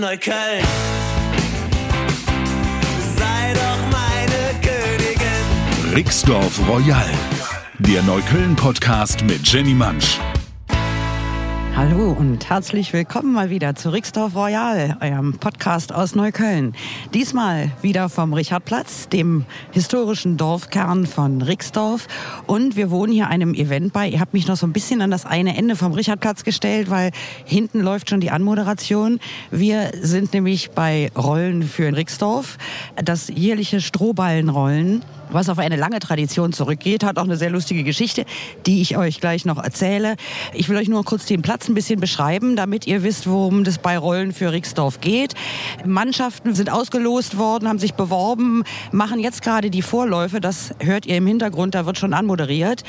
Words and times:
Neukölln. 0.00 0.64
Sei 3.16 3.52
doch 3.54 3.78
meine 3.92 4.60
Königin. 4.60 5.94
Rixdorf 5.94 6.60
Royal, 6.68 7.06
der 7.78 8.02
Neukölln-Podcast 8.02 9.22
mit 9.22 9.46
Jenny 9.46 9.72
Mansch. 9.72 10.18
Hallo 11.76 12.12
und 12.16 12.48
herzlich 12.48 12.92
willkommen 12.92 13.32
mal 13.32 13.50
wieder 13.50 13.74
zu 13.74 13.92
Rixdorf 13.92 14.36
Royal, 14.36 14.96
eurem 15.00 15.38
Podcast 15.38 15.92
aus 15.92 16.14
Neukölln. 16.14 16.72
Diesmal 17.12 17.72
wieder 17.82 18.08
vom 18.08 18.32
Richardplatz, 18.32 19.08
dem 19.08 19.44
historischen 19.72 20.36
Dorfkern 20.36 21.04
von 21.04 21.42
Rixdorf. 21.42 22.06
Und 22.46 22.76
wir 22.76 22.92
wohnen 22.92 23.12
hier 23.12 23.26
einem 23.26 23.54
Event 23.54 23.92
bei. 23.92 24.08
Ihr 24.08 24.20
habt 24.20 24.34
mich 24.34 24.46
noch 24.46 24.56
so 24.56 24.68
ein 24.68 24.72
bisschen 24.72 25.02
an 25.02 25.10
das 25.10 25.26
eine 25.26 25.56
Ende 25.56 25.74
vom 25.74 25.92
Richardplatz 25.92 26.44
gestellt, 26.44 26.90
weil 26.90 27.10
hinten 27.44 27.80
läuft 27.80 28.08
schon 28.08 28.20
die 28.20 28.30
Anmoderation. 28.30 29.18
Wir 29.50 29.90
sind 30.00 30.32
nämlich 30.32 30.70
bei 30.70 31.10
Rollen 31.16 31.64
für 31.64 31.94
Rixdorf, 31.94 32.56
das 33.02 33.26
jährliche 33.26 33.80
Strohballenrollen 33.80 35.02
was 35.30 35.48
auf 35.48 35.58
eine 35.58 35.76
lange 35.76 35.98
Tradition 35.98 36.52
zurückgeht, 36.52 37.04
hat 37.04 37.18
auch 37.18 37.24
eine 37.24 37.36
sehr 37.36 37.50
lustige 37.50 37.82
Geschichte, 37.82 38.24
die 38.66 38.80
ich 38.80 38.96
euch 38.96 39.20
gleich 39.20 39.44
noch 39.44 39.62
erzähle. 39.62 40.16
Ich 40.52 40.68
will 40.68 40.76
euch 40.76 40.88
nur 40.88 41.04
kurz 41.04 41.26
den 41.26 41.42
Platz 41.42 41.68
ein 41.68 41.74
bisschen 41.74 42.00
beschreiben, 42.00 42.56
damit 42.56 42.86
ihr 42.86 43.02
wisst, 43.02 43.28
worum 43.28 43.64
das 43.64 43.78
bei 43.78 43.98
Rollen 43.98 44.32
für 44.32 44.52
Rixdorf 44.52 45.00
geht. 45.00 45.34
Mannschaften 45.84 46.54
sind 46.54 46.70
ausgelost 46.70 47.36
worden, 47.36 47.68
haben 47.68 47.78
sich 47.78 47.94
beworben, 47.94 48.64
machen 48.92 49.18
jetzt 49.18 49.42
gerade 49.42 49.70
die 49.70 49.82
Vorläufe, 49.82 50.40
das 50.40 50.74
hört 50.78 51.06
ihr 51.06 51.16
im 51.16 51.26
Hintergrund, 51.26 51.74
da 51.74 51.86
wird 51.86 51.98
schon 51.98 52.12
anmoderiert. 52.12 52.84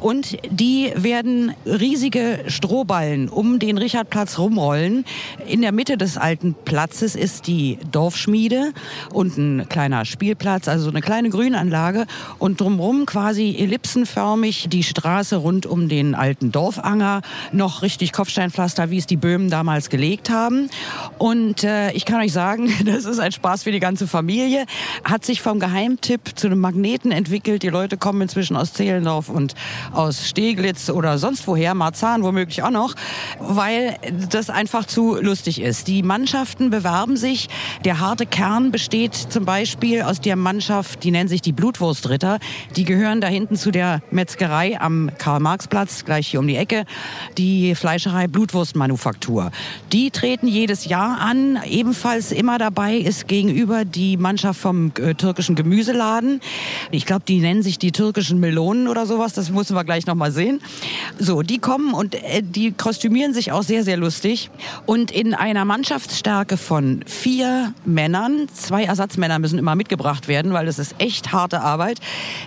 Und 0.00 0.36
die 0.50 0.92
werden 0.94 1.52
riesige 1.64 2.44
Strohballen 2.46 3.28
um 3.28 3.58
den 3.58 3.78
Richardplatz 3.78 4.38
rumrollen. 4.38 5.04
In 5.46 5.62
der 5.62 5.72
Mitte 5.72 5.96
des 5.96 6.16
alten 6.16 6.54
Platzes 6.64 7.16
ist 7.16 7.46
die 7.46 7.78
Dorfschmiede 7.90 8.72
und 9.12 9.36
ein 9.38 9.68
kleiner 9.68 10.04
Spielplatz, 10.04 10.68
also 10.68 10.84
so 10.84 10.90
eine 10.90 11.00
kleine 11.00 11.30
Grünanlage 11.30 11.77
und 12.38 12.60
drumherum 12.60 13.06
quasi 13.06 13.56
ellipsenförmig 13.58 14.68
die 14.68 14.82
Straße 14.82 15.36
rund 15.36 15.66
um 15.66 15.88
den 15.88 16.14
alten 16.14 16.52
Dorfanger, 16.52 17.22
noch 17.52 17.82
richtig 17.82 18.12
Kopfsteinpflaster, 18.12 18.90
wie 18.90 18.98
es 18.98 19.06
die 19.06 19.16
Böhmen 19.16 19.50
damals 19.50 19.90
gelegt 19.90 20.30
haben. 20.30 20.68
Und 21.18 21.64
äh, 21.64 21.92
ich 21.92 22.04
kann 22.04 22.20
euch 22.20 22.32
sagen, 22.32 22.72
das 22.84 23.04
ist 23.04 23.18
ein 23.18 23.32
Spaß 23.32 23.62
für 23.62 23.72
die 23.72 23.80
ganze 23.80 24.06
Familie. 24.06 24.66
Hat 25.04 25.24
sich 25.24 25.42
vom 25.42 25.60
Geheimtipp 25.60 26.38
zu 26.38 26.46
einem 26.46 26.60
Magneten 26.60 27.12
entwickelt. 27.12 27.62
Die 27.62 27.68
Leute 27.68 27.96
kommen 27.96 28.20
inzwischen 28.22 28.56
aus 28.56 28.72
Zehlendorf 28.72 29.28
und 29.28 29.54
aus 29.92 30.28
Steglitz 30.28 30.90
oder 30.90 31.18
sonst 31.18 31.46
woher, 31.46 31.74
Marzahn 31.74 32.22
womöglich 32.22 32.62
auch 32.62 32.70
noch, 32.70 32.94
weil 33.38 33.96
das 34.30 34.50
einfach 34.50 34.86
zu 34.86 35.16
lustig 35.16 35.60
ist. 35.60 35.88
Die 35.88 36.02
Mannschaften 36.02 36.70
bewerben 36.70 37.16
sich. 37.16 37.48
Der 37.84 38.00
harte 38.00 38.26
Kern 38.26 38.70
besteht 38.70 39.14
zum 39.14 39.44
Beispiel 39.44 40.02
aus 40.02 40.20
der 40.20 40.36
Mannschaft, 40.36 41.04
die 41.04 41.10
nennt 41.10 41.30
sich 41.30 41.42
die 41.42 41.52
Blutwurstritter. 41.68 42.38
Die 42.76 42.84
gehören 42.84 43.20
da 43.20 43.26
hinten 43.26 43.56
zu 43.56 43.70
der 43.70 44.00
Metzgerei 44.10 44.80
am 44.80 45.10
Karl-Marx-Platz, 45.18 46.06
gleich 46.06 46.28
hier 46.28 46.40
um 46.40 46.46
die 46.46 46.56
Ecke. 46.56 46.86
Die 47.36 47.74
Fleischerei 47.74 48.26
Blutwurstmanufaktur. 48.26 49.50
Die 49.92 50.10
treten 50.10 50.46
jedes 50.46 50.86
Jahr 50.86 51.20
an. 51.20 51.60
Ebenfalls 51.68 52.32
immer 52.32 52.56
dabei 52.56 52.96
ist 52.96 53.28
gegenüber 53.28 53.84
die 53.84 54.16
Mannschaft 54.16 54.58
vom 54.58 54.92
äh, 54.98 55.14
türkischen 55.14 55.56
Gemüseladen. 55.56 56.40
Ich 56.90 57.04
glaube, 57.04 57.24
die 57.28 57.40
nennen 57.40 57.62
sich 57.62 57.78
die 57.78 57.92
türkischen 57.92 58.40
Melonen 58.40 58.88
oder 58.88 59.04
sowas. 59.04 59.34
Das 59.34 59.50
müssen 59.50 59.76
wir 59.76 59.84
gleich 59.84 60.06
noch 60.06 60.14
mal 60.14 60.32
sehen. 60.32 60.62
So, 61.18 61.42
die 61.42 61.58
kommen 61.58 61.92
und 61.92 62.14
äh, 62.14 62.42
die 62.42 62.72
kostümieren 62.72 63.34
sich 63.34 63.52
auch 63.52 63.62
sehr, 63.62 63.84
sehr 63.84 63.98
lustig. 63.98 64.48
Und 64.86 65.10
in 65.10 65.34
einer 65.34 65.66
Mannschaftsstärke 65.66 66.56
von 66.56 67.04
vier 67.04 67.74
Männern, 67.84 68.48
zwei 68.54 68.84
Ersatzmänner 68.84 69.38
müssen 69.38 69.58
immer 69.58 69.74
mitgebracht 69.74 70.28
werden, 70.28 70.54
weil 70.54 70.64
das 70.64 70.78
ist 70.78 70.94
echt 70.98 71.32
harte 71.32 71.57
Arbeit, 71.60 71.98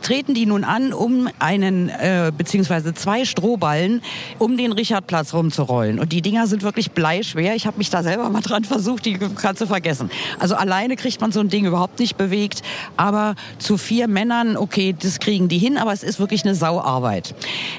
treten 0.02 0.34
die 0.34 0.46
nun 0.46 0.64
an, 0.64 0.94
um 0.94 1.30
einen, 1.40 1.90
äh, 1.90 2.32
beziehungsweise 2.36 2.94
zwei 2.94 3.26
Strohballen 3.26 4.02
um 4.40 4.58
den 4.58 4.72
Richardplatz 4.72 5.34
rumzurollen. 5.34 6.00
Und 6.00 6.12
die 6.12 6.22
Dinger 6.22 6.48
sind 6.48 6.64
wirklich 6.64 6.92
bleischwer. 6.92 7.56
Ich 7.56 7.68
habe 7.68 7.78
mich 7.78 7.90
da 7.90 8.04
selber 8.04 8.30
mal 8.30 8.42
dran 8.42 8.64
versucht, 8.64 9.06
die 9.06 9.18
kannst 9.18 9.62
du 9.62 9.66
vergessen. 9.66 10.10
Also 10.40 10.56
alleine 10.56 10.96
kriegt 10.96 11.22
man 11.22 11.32
so 11.32 11.40
ein 11.40 11.50
Ding 11.50 11.66
überhaupt 11.66 12.00
nicht 12.00 12.18
bewegt. 12.18 12.62
Aber 12.98 13.36
zu 13.58 13.78
vier 13.78 14.08
Männern, 14.08 14.58
okay, 14.58 14.96
das 14.98 15.20
kriegen 15.20 15.48
die 15.48 15.58
hin, 15.58 15.78
aber 15.78 15.94
es 15.94 16.04
ist 16.04 16.20
wirklich 16.20 16.44
eine 16.44 16.56
Sauarbeit. 16.56 17.36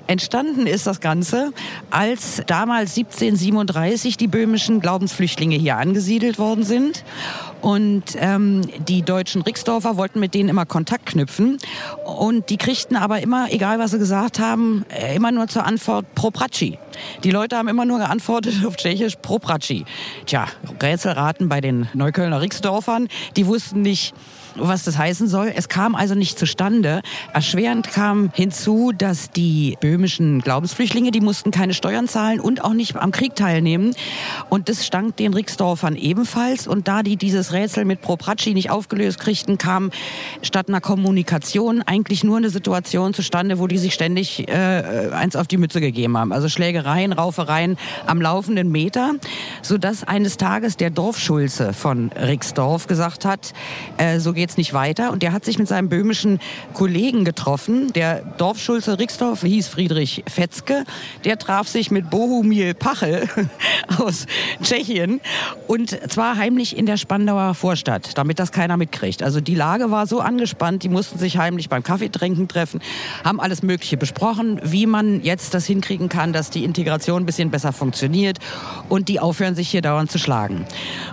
Entstanden 0.06 0.66
ist 0.66 0.86
das 0.86 1.00
Ganze, 1.00 1.52
als 1.90 2.42
damals 2.46 2.96
1737 2.96 4.16
die 4.16 4.28
böhmischen 4.28 4.80
Glaubensflüchtlinge 4.80 5.56
hier 5.56 5.76
angesiedelt 5.76 6.38
worden 6.38 6.64
sind. 6.64 7.04
Und 7.62 8.16
ähm, 8.16 8.62
die 8.88 9.02
deutschen 9.02 9.42
Rixdorfer 9.42 9.96
wollten 9.96 10.20
mit 10.20 10.34
denen 10.34 10.48
immer 10.48 10.66
Kontakt 10.66 11.06
knüpfen. 11.06 11.58
Und 12.04 12.50
die 12.50 12.56
kriegten 12.56 12.96
aber 12.96 13.20
immer, 13.20 13.52
egal 13.52 13.78
was 13.78 13.92
sie 13.92 13.98
gesagt 13.98 14.40
haben, 14.40 14.84
äh, 14.90 15.14
immer 15.16 15.32
nur 15.32 15.46
zur 15.46 15.64
Antwort 15.64 16.12
Propraci. 16.14 16.78
Die 17.24 17.30
Leute 17.30 17.56
haben 17.56 17.68
immer 17.68 17.84
nur 17.84 17.98
geantwortet 17.98 18.64
auf 18.66 18.76
Tschechisch 18.76 19.16
Propraci. 19.16 19.84
Tja, 20.26 20.46
Rätselraten 20.80 21.48
bei 21.48 21.60
den 21.60 21.88
Neuköllner 21.94 22.40
Rixdorfern. 22.40 23.08
Die 23.36 23.46
wussten 23.46 23.82
nicht, 23.82 24.14
was 24.56 24.84
das 24.84 24.98
heißen 24.98 25.28
soll. 25.28 25.52
Es 25.54 25.68
kam 25.68 25.94
also 25.94 26.14
nicht 26.14 26.38
zustande. 26.38 27.02
Erschwerend 27.32 27.90
kam 27.90 28.30
hinzu, 28.34 28.92
dass 28.96 29.30
die 29.30 29.76
böhmischen 29.80 30.40
Glaubensflüchtlinge, 30.40 31.10
die 31.10 31.20
mussten 31.20 31.50
keine 31.50 31.74
Steuern 31.74 32.08
zahlen 32.08 32.40
und 32.40 32.64
auch 32.64 32.72
nicht 32.72 32.96
am 32.96 33.12
Krieg 33.12 33.34
teilnehmen. 33.34 33.94
Und 34.48 34.68
das 34.68 34.86
stank 34.86 35.16
den 35.16 35.34
Rixdorfern 35.34 35.96
ebenfalls. 35.96 36.66
Und 36.66 36.88
da 36.88 37.02
die 37.02 37.16
dieses 37.16 37.52
Rätsel 37.52 37.84
mit 37.84 38.00
Propraci 38.00 38.54
nicht 38.54 38.70
aufgelöst 38.70 39.18
kriegten, 39.20 39.58
kam 39.58 39.90
statt 40.42 40.68
einer 40.68 40.80
Kommunikation 40.80 41.82
eigentlich 41.82 42.24
nur 42.24 42.36
eine 42.36 42.50
Situation 42.50 43.14
zustande, 43.14 43.58
wo 43.58 43.66
die 43.66 43.78
sich 43.78 43.94
ständig 43.94 44.48
äh, 44.48 45.10
eins 45.12 45.36
auf 45.36 45.46
die 45.46 45.56
Mütze 45.56 45.80
gegeben 45.80 46.16
haben. 46.16 46.32
Also 46.32 46.48
Schlägereien, 46.82 47.12
Raufereien 47.12 47.76
am 48.06 48.20
laufenden 48.20 48.70
Meter, 48.70 49.12
sodass 49.62 50.04
eines 50.04 50.36
Tages 50.36 50.76
der 50.76 50.90
Dorfschulze 50.90 51.72
von 51.72 52.10
Rixdorf 52.12 52.86
gesagt 52.86 53.24
hat, 53.24 53.52
äh, 53.98 54.18
so 54.18 54.32
geht's 54.32 54.56
nicht 54.56 54.74
weiter. 54.74 55.12
Und 55.12 55.22
der 55.22 55.32
hat 55.32 55.44
sich 55.44 55.58
mit 55.58 55.68
seinem 55.68 55.88
böhmischen 55.88 56.40
Kollegen 56.74 57.24
getroffen. 57.24 57.92
Der 57.92 58.20
Dorfschulze 58.38 58.98
Rixdorf 58.98 59.42
hieß 59.42 59.68
Friedrich 59.68 60.24
Fetzke. 60.28 60.84
Der 61.24 61.38
traf 61.38 61.68
sich 61.68 61.90
mit 61.90 62.10
Bohumil 62.10 62.74
Pachel 62.74 63.28
aus 63.98 64.26
Tschechien 64.62 65.20
und 65.68 65.90
zwar 66.10 66.36
heimlich 66.36 66.76
in 66.76 66.86
der 66.86 66.96
Spandauer 66.96 67.54
Vorstadt, 67.54 68.18
damit 68.18 68.38
das 68.38 68.52
keiner 68.52 68.76
mitkriegt. 68.76 69.22
Also 69.22 69.40
die 69.40 69.54
Lage 69.54 69.90
war 69.90 70.06
so 70.06 70.20
angespannt, 70.20 70.82
die 70.82 70.88
mussten 70.88 71.18
sich 71.18 71.38
heimlich 71.38 71.68
beim 71.68 71.82
Kaffeetrinken 71.82 72.48
treffen, 72.48 72.80
haben 73.24 73.40
alles 73.40 73.62
Mögliche 73.62 73.96
besprochen, 73.96 74.60
wie 74.64 74.86
man 74.86 75.22
jetzt 75.22 75.54
das 75.54 75.66
hinkriegen 75.66 76.08
kann, 76.08 76.32
dass 76.32 76.50
die 76.50 76.64
Integration 76.72 77.22
ein 77.22 77.26
bisschen 77.26 77.50
besser 77.50 77.72
funktioniert 77.72 78.38
und 78.88 79.08
die 79.08 79.20
aufhören, 79.20 79.54
sich 79.54 79.68
hier 79.68 79.82
dauernd 79.82 80.10
zu 80.10 80.18
schlagen. 80.18 80.64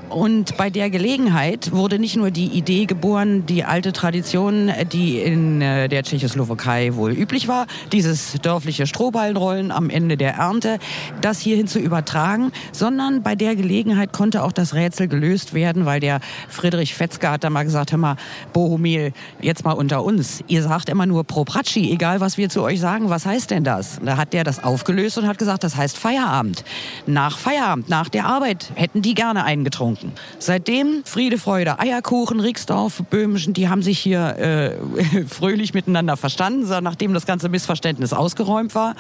Und 0.10 0.58
bei 0.58 0.72
der 0.72 0.90
Gelegenheit 0.90 1.72
wurde 1.72 2.00
nicht 2.00 2.16
nur 2.16 2.32
die 2.32 2.48
Idee 2.48 2.86
geboren, 2.86 3.46
die 3.46 3.64
alte 3.64 3.94
Tradition, 3.94 4.72
die 4.92 5.20
in 5.20 5.62
äh, 5.62 5.88
der 5.88 6.02
Tschechoslowakei 6.02 6.96
wohl 6.96 7.12
üblich 7.12 7.48
war, 7.48 7.68
dieses 7.92 8.34
dörfliche 8.42 8.88
Strohballenrollen 8.88 9.72
am 9.72 9.92
Ende 9.92 10.18
der 10.18 10.34
Ernte, 10.34 10.80
das 11.22 11.40
hierhin 11.40 11.68
zu 11.68 11.78
übertragen, 11.78 12.52
sondern 12.72 13.22
bei 13.22 13.36
der 13.36 13.56
Gelegenheit 13.56 14.12
konnte 14.12 14.44
auch 14.44 14.52
das 14.52 14.74
Rätsel 14.74 15.08
gelöst 15.08 15.54
werden, 15.54 15.86
weil 15.86 16.00
der 16.00 16.22
Friedrich 16.48 16.96
Fetzke 16.96 17.30
hat 17.30 17.44
da 17.44 17.52
mal 17.52 17.64
gesagt, 17.64 17.92
hör 17.92 18.00
mal, 18.00 18.16
Bohumil, 18.52 19.14
jetzt 19.42 19.64
mal 19.64 19.74
unter 19.74 20.04
uns. 20.04 20.44
Ihr 20.48 20.64
sagt 20.64 20.90
immer 20.90 21.06
nur 21.06 21.24
Propraci, 21.24 21.92
egal 21.92 22.20
was 22.20 22.38
wir 22.38 22.50
zu 22.50 22.64
euch 22.64 22.80
sagen, 22.80 23.12
was 23.12 23.28
heißt 23.28 23.52
denn 23.52 23.64
das? 23.64 24.00
Da 24.04 24.18
hat 24.18 24.34
der 24.34 24.44
das 24.44 24.64
aufgelöst 24.64 25.20
und 25.20 25.28
hat 25.28 25.38
gesagt, 25.38 25.64
das 25.64 25.76
heißt 25.76 26.00
Feierabend. 26.00 26.64
Nach 27.06 27.38
Feierabend, 27.38 27.90
nach 27.90 28.10
der 28.10 28.26
Arbeit 28.26 28.72
hätten 28.74 29.04
die 29.04 29.14
gerne 29.14 29.44
einen 29.44 29.64
getrunken. 30.00 30.14
Seitdem 30.40 31.02
Friede, 31.06 31.38
Freude, 31.38 31.80
Eierkuchen, 31.80 32.40
Rixdorf, 32.40 33.04
Böhmischen, 33.10 33.54
die 33.54 33.70
haben 33.70 33.82
sich 33.82 34.00
hier 34.00 34.38
äh, 34.38 35.26
fröhlich 35.28 35.74
miteinander 35.74 36.18
verstanden, 36.18 36.66
so, 36.66 36.80
nachdem 36.80 37.14
das 37.14 37.26
ganze 37.26 37.50
Missverständnis 37.50 38.14
ausgeräumt 38.14 38.76
war, 38.76 38.96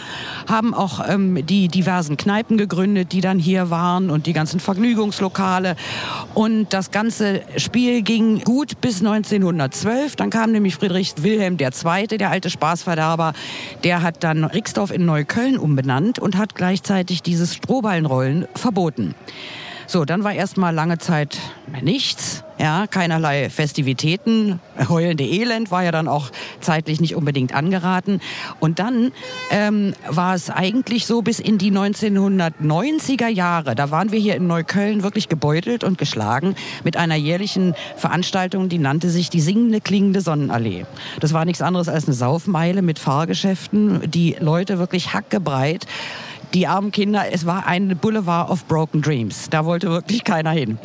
haben 0.47 0.73
auch 0.73 1.07
ähm, 1.07 1.45
die 1.45 1.67
diversen 1.67 2.17
Kneipen 2.17 2.57
gegründet, 2.57 3.11
die 3.11 3.21
dann 3.21 3.39
hier 3.39 3.69
waren 3.69 4.09
und 4.09 4.25
die 4.25 4.33
ganzen 4.33 4.59
Vergnügungslokale. 4.59 5.75
Und 6.33 6.73
das 6.73 6.91
ganze 6.91 7.41
Spiel 7.57 8.01
ging 8.01 8.41
gut 8.41 8.81
bis 8.81 8.99
1912. 8.99 10.15
Dann 10.15 10.29
kam 10.29 10.51
nämlich 10.51 10.75
Friedrich 10.75 11.13
Wilhelm 11.21 11.57
II., 11.59 12.07
der 12.17 12.29
alte 12.29 12.49
Spaßverderber, 12.49 13.33
der 13.83 14.01
hat 14.01 14.23
dann 14.23 14.43
Rixdorf 14.43 14.91
in 14.91 15.05
Neukölln 15.05 15.57
umbenannt 15.57 16.19
und 16.19 16.37
hat 16.37 16.55
gleichzeitig 16.55 17.21
dieses 17.21 17.55
Strohballenrollen 17.55 18.47
verboten. 18.55 19.15
So, 19.89 20.05
dann 20.05 20.23
war 20.23 20.33
erstmal 20.33 20.71
lange 20.71 20.99
Zeit 20.99 21.39
nichts, 21.81 22.43
ja, 22.59 22.85
keinerlei 22.85 23.49
Festivitäten. 23.49 24.59
Heulende 24.87 25.23
Elend 25.23 25.71
war 25.71 25.83
ja 25.83 25.91
dann 25.91 26.07
auch 26.07 26.29
zeitlich 26.61 27.01
nicht 27.01 27.15
unbedingt 27.15 27.55
angeraten. 27.55 28.21
Und 28.59 28.77
dann 28.77 29.11
ähm, 29.49 29.95
war 30.07 30.35
es 30.35 30.51
eigentlich 30.51 31.07
so 31.07 31.23
bis 31.23 31.39
in 31.39 31.57
die 31.57 31.71
1990er 31.71 33.29
Jahre. 33.29 33.73
Da 33.73 33.89
waren 33.89 34.11
wir 34.11 34.19
hier 34.19 34.35
in 34.35 34.45
Neukölln 34.45 35.01
wirklich 35.01 35.27
gebeutelt 35.27 35.83
und 35.83 35.97
geschlagen 35.97 36.53
mit 36.83 36.95
einer 36.95 37.15
jährlichen 37.15 37.73
Veranstaltung, 37.97 38.69
die 38.69 38.77
nannte 38.77 39.09
sich 39.09 39.31
die 39.31 39.41
singende, 39.41 39.81
klingende 39.81 40.21
Sonnenallee. 40.21 40.85
Das 41.19 41.33
war 41.33 41.45
nichts 41.45 41.63
anderes 41.63 41.89
als 41.89 42.05
eine 42.05 42.13
Saufmeile 42.13 42.83
mit 42.83 42.99
Fahrgeschäften, 42.99 44.11
die 44.11 44.35
Leute 44.39 44.77
wirklich 44.77 45.15
hackebreit 45.15 45.87
die 46.53 46.67
armen 46.67 46.91
Kinder, 46.91 47.25
es 47.31 47.45
war 47.45 47.67
ein 47.67 47.97
Boulevard 47.97 48.49
of 48.49 48.65
Broken 48.65 49.01
Dreams. 49.01 49.49
Da 49.49 49.65
wollte 49.65 49.89
wirklich 49.89 50.23
keiner 50.23 50.51
hin. 50.51 50.77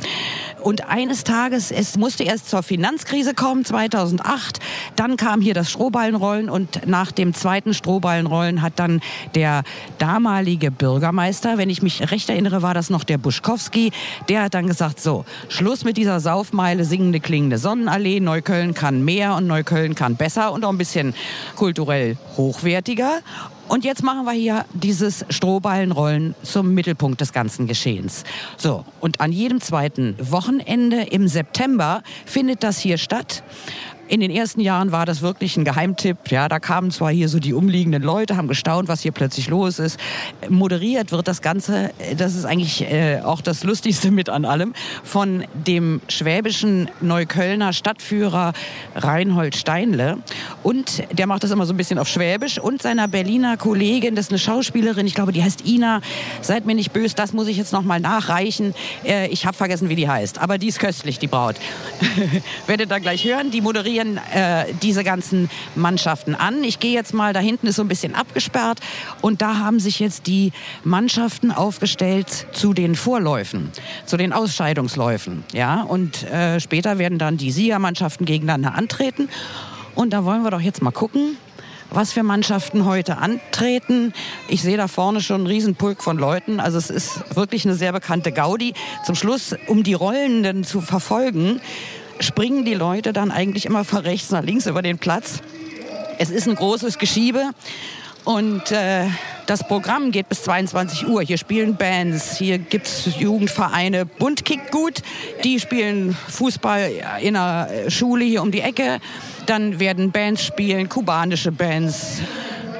Und 0.65 0.89
eines 0.89 1.25
Tages, 1.25 1.71
es 1.71 1.99
musste 1.99 2.25
erst 2.25 2.49
zur 2.49 2.63
Finanzkrise 2.63 3.35
kommen, 3.35 3.67
2008. 3.67 4.61
Dann 4.97 5.19
kam 5.19 5.43
hier 5.43 5.53
das 5.53 5.71
Strohballenrollen 5.71 6.49
und 6.49 6.87
nach 6.87 7.13
dem 7.13 7.35
zweiten 7.35 7.75
Strohballenrollen 7.75 8.63
hat 8.63 8.79
dann 8.79 9.03
der 9.35 9.63
damalige 9.99 10.71
Bürgermeister, 10.71 11.59
wenn 11.59 11.69
ich 11.69 11.83
mich 11.83 12.11
recht 12.11 12.31
erinnere, 12.31 12.63
war 12.63 12.73
das 12.73 12.89
noch 12.89 13.05
der 13.05 13.19
Buschkowski, 13.19 13.93
der 14.31 14.45
hat 14.45 14.55
dann 14.55 14.67
gesagt, 14.67 15.01
so, 15.01 15.27
Schluss 15.49 15.85
mit 15.85 15.99
dieser 15.99 16.21
Saufmeile, 16.21 16.87
singende, 16.87 17.21
klingende 17.21 17.59
Sonnenallee. 17.59 18.21
Neukölln 18.21 18.73
kann 18.73 19.05
mehr 19.05 19.35
und 19.35 19.47
Neukölln 19.47 19.95
kann 19.95 20.17
besser 20.17 20.51
und 20.53 20.65
auch 20.65 20.71
ein 20.71 20.79
bisschen 20.79 21.15
kulturell 21.57 22.17
hochwertiger. 22.39 23.21
Und 23.69 23.85
jetzt 23.85 24.03
machen 24.03 24.25
wir 24.25 24.33
hier 24.33 24.65
dieses 24.75 25.25
Strohballenrollen 25.31 26.35
zum 26.43 26.75
Mittelpunkt 26.75 27.21
des 27.21 27.33
ganzen 27.33 27.67
Geschehens. 27.67 28.25
So, 28.57 28.85
und 29.01 29.21
an 29.21 29.33
jedem 29.33 29.61
zweiten 29.61 30.17
Wochenende 30.21 31.03
im 31.03 31.29
September 31.29 32.03
findet 32.27 32.63
das 32.63 32.79
hier 32.79 32.99
statt. 32.99 33.43
In 34.07 34.21
den 34.21 34.31
ersten 34.31 34.61
Jahren 34.61 34.93
war 34.93 35.07
das 35.07 35.23
wirklich 35.23 35.57
ein 35.57 35.65
Geheimtipp. 35.65 36.31
Ja, 36.31 36.49
da 36.49 36.59
kamen 36.59 36.91
zwar 36.91 37.11
hier 37.11 37.31
so 37.31 37.39
die 37.39 37.55
umliegenden 37.55 38.03
Leute, 38.03 38.37
haben 38.37 38.49
gestaunt, 38.49 38.87
was 38.87 39.01
hier 39.01 39.13
plötzlich 39.13 39.49
los 39.49 39.79
ist. 39.79 39.99
Moderiert 40.51 41.11
wird 41.11 41.27
das 41.27 41.41
Ganze, 41.41 41.91
das 42.19 42.35
ist 42.35 42.45
eigentlich 42.45 42.83
äh, 42.83 43.23
auch 43.25 43.41
das 43.41 43.65
Lustigste 43.65 44.11
mit 44.11 44.29
an 44.29 44.45
allem, 44.45 44.75
von 45.05 45.45
dem 45.55 46.03
schwäbischen 46.09 46.91
Neuköllner 47.01 47.73
Stadtführer 47.73 48.53
Reinhold 48.95 49.57
Steinle. 49.57 50.19
Und 50.63 51.05
der 51.11 51.27
macht 51.27 51.43
das 51.45 51.51
immer 51.51 51.65
so 51.65 51.73
ein 51.73 51.79
bisschen 51.79 51.99
auf 51.99 52.09
Schwäbisch. 52.09 52.59
Und 52.59 52.83
seiner 52.83 53.09
Berliner 53.09 53.57
Kollegin, 53.57 54.17
das 54.17 54.27
ist 54.27 54.33
eine 54.33 54.39
Schauspielerin, 54.39 55.07
ich 55.07 55.15
glaube, 55.15 55.33
die 55.33 55.43
heißt 55.43 55.67
Ina. 55.67 56.03
Seid 56.43 56.67
mir 56.67 56.75
nicht 56.75 56.93
böse, 56.93 57.15
das 57.15 57.33
muss 57.33 57.49
ich 57.49 57.57
jetzt 57.57 57.73
noch 57.73 57.83
mal 57.83 58.01
nachreichen. 58.01 58.75
Äh, 59.03 59.29
ich 59.29 59.47
habe 59.47 59.57
vergessen, 59.57 59.89
wie 59.89 59.97
die 59.97 60.11
heißt. 60.11 60.41
Aber 60.41 60.59
die 60.59 60.69
ist 60.69 60.79
köstlich, 60.79 61.19
die 61.19 61.27
Braut. 61.27 61.57
Werdet 62.67 62.93
ihr 62.93 63.01
gleich 63.01 63.25
hören. 63.25 63.51
Die 63.51 63.63
moderiert 63.63 63.95
moderieren 64.05 64.21
äh, 64.33 64.73
diese 64.83 65.05
ganzen 65.05 65.51
Mannschaften 65.75 66.35
an. 66.35 66.63
Ich 66.65 66.79
gehe 66.79 66.93
jetzt 66.93 67.15
mal, 67.15 67.33
da 67.33 67.41
hinten 67.41 67.67
ist 67.67 67.77
so 67.77 67.83
ein 67.83 67.89
bisschen 67.89 68.15
abgesperrt 68.15 68.81
und 69.21 69.43
da 69.43 69.59
haben 69.59 69.81
sich 69.81 70.01
jetzt 70.01 70.27
die 70.27 70.53
Mannschaften 70.85 71.51
aufgestellt 71.51 72.47
zu 72.53 72.75
den 72.75 72.95
Vorläufen, 72.95 73.71
zu 74.07 74.17
den 74.17 74.33
Ausscheidungsläufen. 74.33 75.45
Ja? 75.53 75.83
Und 75.83 76.25
äh, 76.25 76.61
später 76.61 76.99
werden 76.99 77.19
dann 77.19 77.37
die 77.37 77.51
Siegermannschaften 77.51 78.27
gegeneinander 78.27 78.75
antreten. 78.75 79.29
Und 79.95 80.13
da 80.13 80.25
wollen 80.25 80.43
wir 80.43 80.51
doch 80.51 80.61
jetzt 80.61 80.83
mal 80.83 80.91
gucken, 80.91 81.37
was 81.91 82.13
für 82.13 82.25
Mannschaften 82.25 82.85
heute 82.85 83.19
antreten. 83.19 84.13
Ich 84.49 84.63
sehe 84.63 84.77
da 84.77 84.89
vorne 84.89 85.21
schon 85.21 85.43
einen 85.43 85.47
Riesenpulk 85.47 86.03
von 86.03 86.19
Leuten. 86.19 86.59
Also 86.59 86.79
es 86.79 86.91
ist 86.91 87.37
wirklich 87.37 87.65
eine 87.65 87.77
sehr 87.77 87.93
bekannte 87.93 88.33
Gaudi. 88.33 88.75
Zum 89.05 89.15
Schluss, 89.15 89.55
um 89.69 89.85
die 89.85 89.95
Rollenden 89.95 90.65
zu 90.65 90.81
verfolgen, 90.81 91.61
springen 92.21 92.65
die 92.65 92.75
Leute 92.75 93.13
dann 93.13 93.31
eigentlich 93.31 93.67
immer 93.67 93.85
von 93.85 94.01
rechts 94.01 94.31
nach 94.31 94.43
links 94.43 94.67
über 94.67 94.83
den 94.83 94.99
Platz. 94.99 95.41
Es 96.19 96.31
ist 96.31 96.49
ein 96.49 96.55
großes 96.55 96.99
Geschiebe 96.99 97.51
und 98.25 98.71
äh, 98.71 99.07
das 99.47 99.67
Programm 99.67 100.11
geht 100.11 100.29
bis 100.29 100.43
22 100.45 101.07
Uhr. 101.07 101.23
Hier 101.23 101.37
spielen 101.37 101.77
Bands, 101.77 102.39
hier 102.39 102.59
gibt 102.59 102.87
es 102.87 103.19
Jugendvereine. 103.19 104.07
Bund 104.07 104.45
kickt 104.45 104.71
gut, 104.71 105.03
die 105.43 105.61
spielen 105.61 106.17
Fußball 106.29 106.91
in 107.21 107.35
der 107.35 107.69
Schule 107.89 108.25
hier 108.25 108.41
um 108.41 108.51
die 108.51 108.61
Ecke. 108.61 109.01
Dann 109.47 109.79
werden 109.79 110.11
Bands 110.11 110.43
spielen, 110.43 110.89
kubanische 110.89 111.53
Bands. 111.53 112.23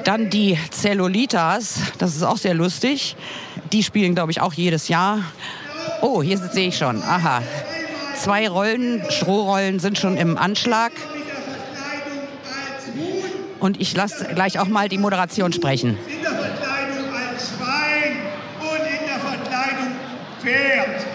Dann 0.03 0.29
die 0.29 0.57
Cellulitas, 0.71 1.79
das 1.99 2.15
ist 2.15 2.23
auch 2.23 2.37
sehr 2.37 2.53
lustig. 2.53 3.15
Die 3.71 3.83
spielen, 3.83 4.15
glaube 4.15 4.31
ich, 4.31 4.41
auch 4.41 4.53
jedes 4.53 4.87
Jahr. 4.87 5.19
Oh, 6.01 6.23
hier 6.23 6.37
sehe 6.37 6.69
ich 6.69 6.77
schon. 6.77 7.01
Aha. 7.03 7.41
Zwei 8.15 8.47
Rollen, 8.47 9.03
Strohrollen 9.09 9.79
sind 9.79 9.97
schon 9.97 10.17
im 10.17 10.37
Anschlag. 10.37 10.91
Und 13.59 13.81
ich 13.81 13.95
lasse 13.95 14.25
gleich 14.25 14.59
auch 14.59 14.67
mal 14.67 14.89
die 14.89 14.97
Moderation 14.97 15.51
sprechen. 15.53 15.97
In 16.07 16.21
der 16.21 16.31
Verkleidung 16.31 17.13
als 17.13 17.49
Schwein 17.49 18.17
und 18.59 18.77
in 18.77 19.07
der 19.07 19.19
Verkleidung 19.19 19.91
Pferd. 20.41 21.05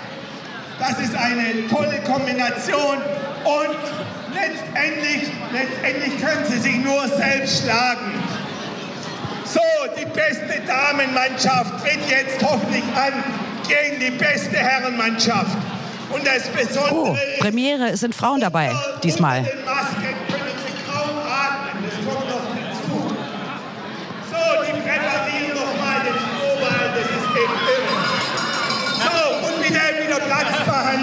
Das 0.78 0.98
ist 0.98 1.14
eine 1.14 1.68
tolle 1.68 2.00
Kombination 2.02 2.96
und 3.44 3.78
letztendlich, 4.34 5.30
letztendlich 5.52 6.20
können 6.20 6.44
sie 6.48 6.58
sich 6.58 6.76
nur 6.78 7.06
selbst 7.08 7.62
schlagen. 7.62 8.12
So, 9.44 9.60
die 9.98 10.06
beste 10.06 10.60
Damenmannschaft 10.66 11.84
tritt 11.84 12.00
jetzt 12.08 12.42
hoffentlich 12.42 12.84
an 12.94 13.12
gegen 13.68 14.00
die 14.00 14.16
beste 14.16 14.56
Herrenmannschaft. 14.56 15.56
Und 16.12 16.26
das 16.26 16.48
Besondere 16.48 17.12
oh, 17.12 17.16
Premiere, 17.40 17.90
es 17.90 18.00
sind 18.00 18.14
Frauen 18.14 18.40
dabei 18.40 18.72
diesmal. 19.02 19.46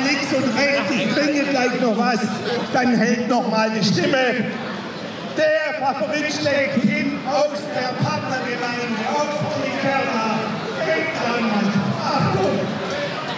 Links 0.04 0.34
und 0.34 0.58
rechts. 0.58 0.92
Ich 0.92 1.14
bringe 1.14 1.44
gleich 1.44 1.82
noch 1.82 1.98
was. 1.98 2.20
Dann 2.74 2.96
hält 2.96 3.28
noch 3.28 3.48
mal 3.50 3.70
die 3.72 3.84
Stimme. 3.84 4.46
Der 5.38 5.80
Favorit 5.80 6.34
schlägt 6.34 6.84
hin 6.84 7.20
aus 7.26 7.60
der 7.74 7.94
Partnergemeinde, 8.04 8.98
aus 9.14 9.56
Unikerna. 9.56 10.40
Achtung! 10.80 11.77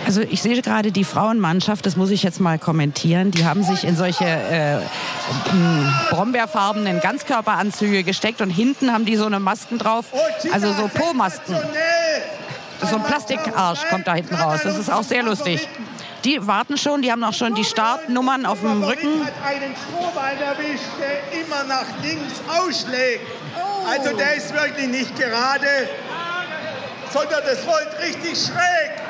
Also 0.09 0.21
ich 0.21 0.41
sehe 0.41 0.59
gerade 0.63 0.91
die 0.91 1.03
Frauenmannschaft, 1.03 1.85
das 1.85 1.95
muss 1.95 2.09
ich 2.09 2.23
jetzt 2.23 2.39
mal 2.39 2.57
kommentieren, 2.57 3.29
die 3.29 3.45
haben 3.45 3.61
sich 3.61 3.83
in 3.83 3.95
solche 3.95 4.25
äh, 4.25 4.79
brombeerfarbenen 6.09 6.99
Ganzkörperanzüge 6.99 8.03
gesteckt 8.03 8.41
und 8.41 8.49
hinten 8.49 8.91
haben 8.91 9.05
die 9.05 9.15
so 9.17 9.27
eine 9.27 9.39
Masken 9.39 9.77
drauf, 9.77 10.05
also 10.51 10.73
so 10.73 10.87
Po-Masken. 10.87 11.55
So 12.89 12.95
ein 12.95 13.03
Plastikarsch 13.03 13.87
kommt 13.91 14.07
da 14.07 14.15
hinten 14.15 14.33
raus, 14.33 14.61
das 14.63 14.79
ist 14.79 14.91
auch 14.91 15.03
sehr 15.03 15.21
lustig. 15.21 15.69
Die 16.23 16.47
warten 16.47 16.79
schon, 16.79 17.03
die 17.03 17.11
haben 17.11 17.23
auch 17.23 17.33
schon 17.33 17.53
die 17.53 17.63
Startnummern 17.63 18.47
auf 18.47 18.61
dem 18.61 18.81
Rücken. 18.83 19.21
einen 19.45 19.75
erwischt, 20.41 20.85
der 20.99 21.39
immer 21.39 21.65
nach 21.65 21.85
links 22.01 22.41
ausschlägt. 22.47 23.27
Also 23.87 24.17
der 24.17 24.33
ist 24.37 24.51
wirklich 24.55 24.87
nicht 24.87 25.15
gerade, 25.15 25.87
sondern 27.13 27.41
das 27.45 27.59
rollt 27.67 27.89
richtig 28.01 28.35
schräg. 28.43 29.08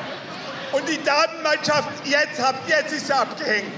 Und 0.71 0.88
die 0.88 1.01
Damenmannschaft, 1.03 1.89
jetzt, 2.05 2.41
habt, 2.41 2.69
jetzt 2.69 2.93
ist 2.93 3.07
sie 3.07 3.13
abgehängt. 3.13 3.73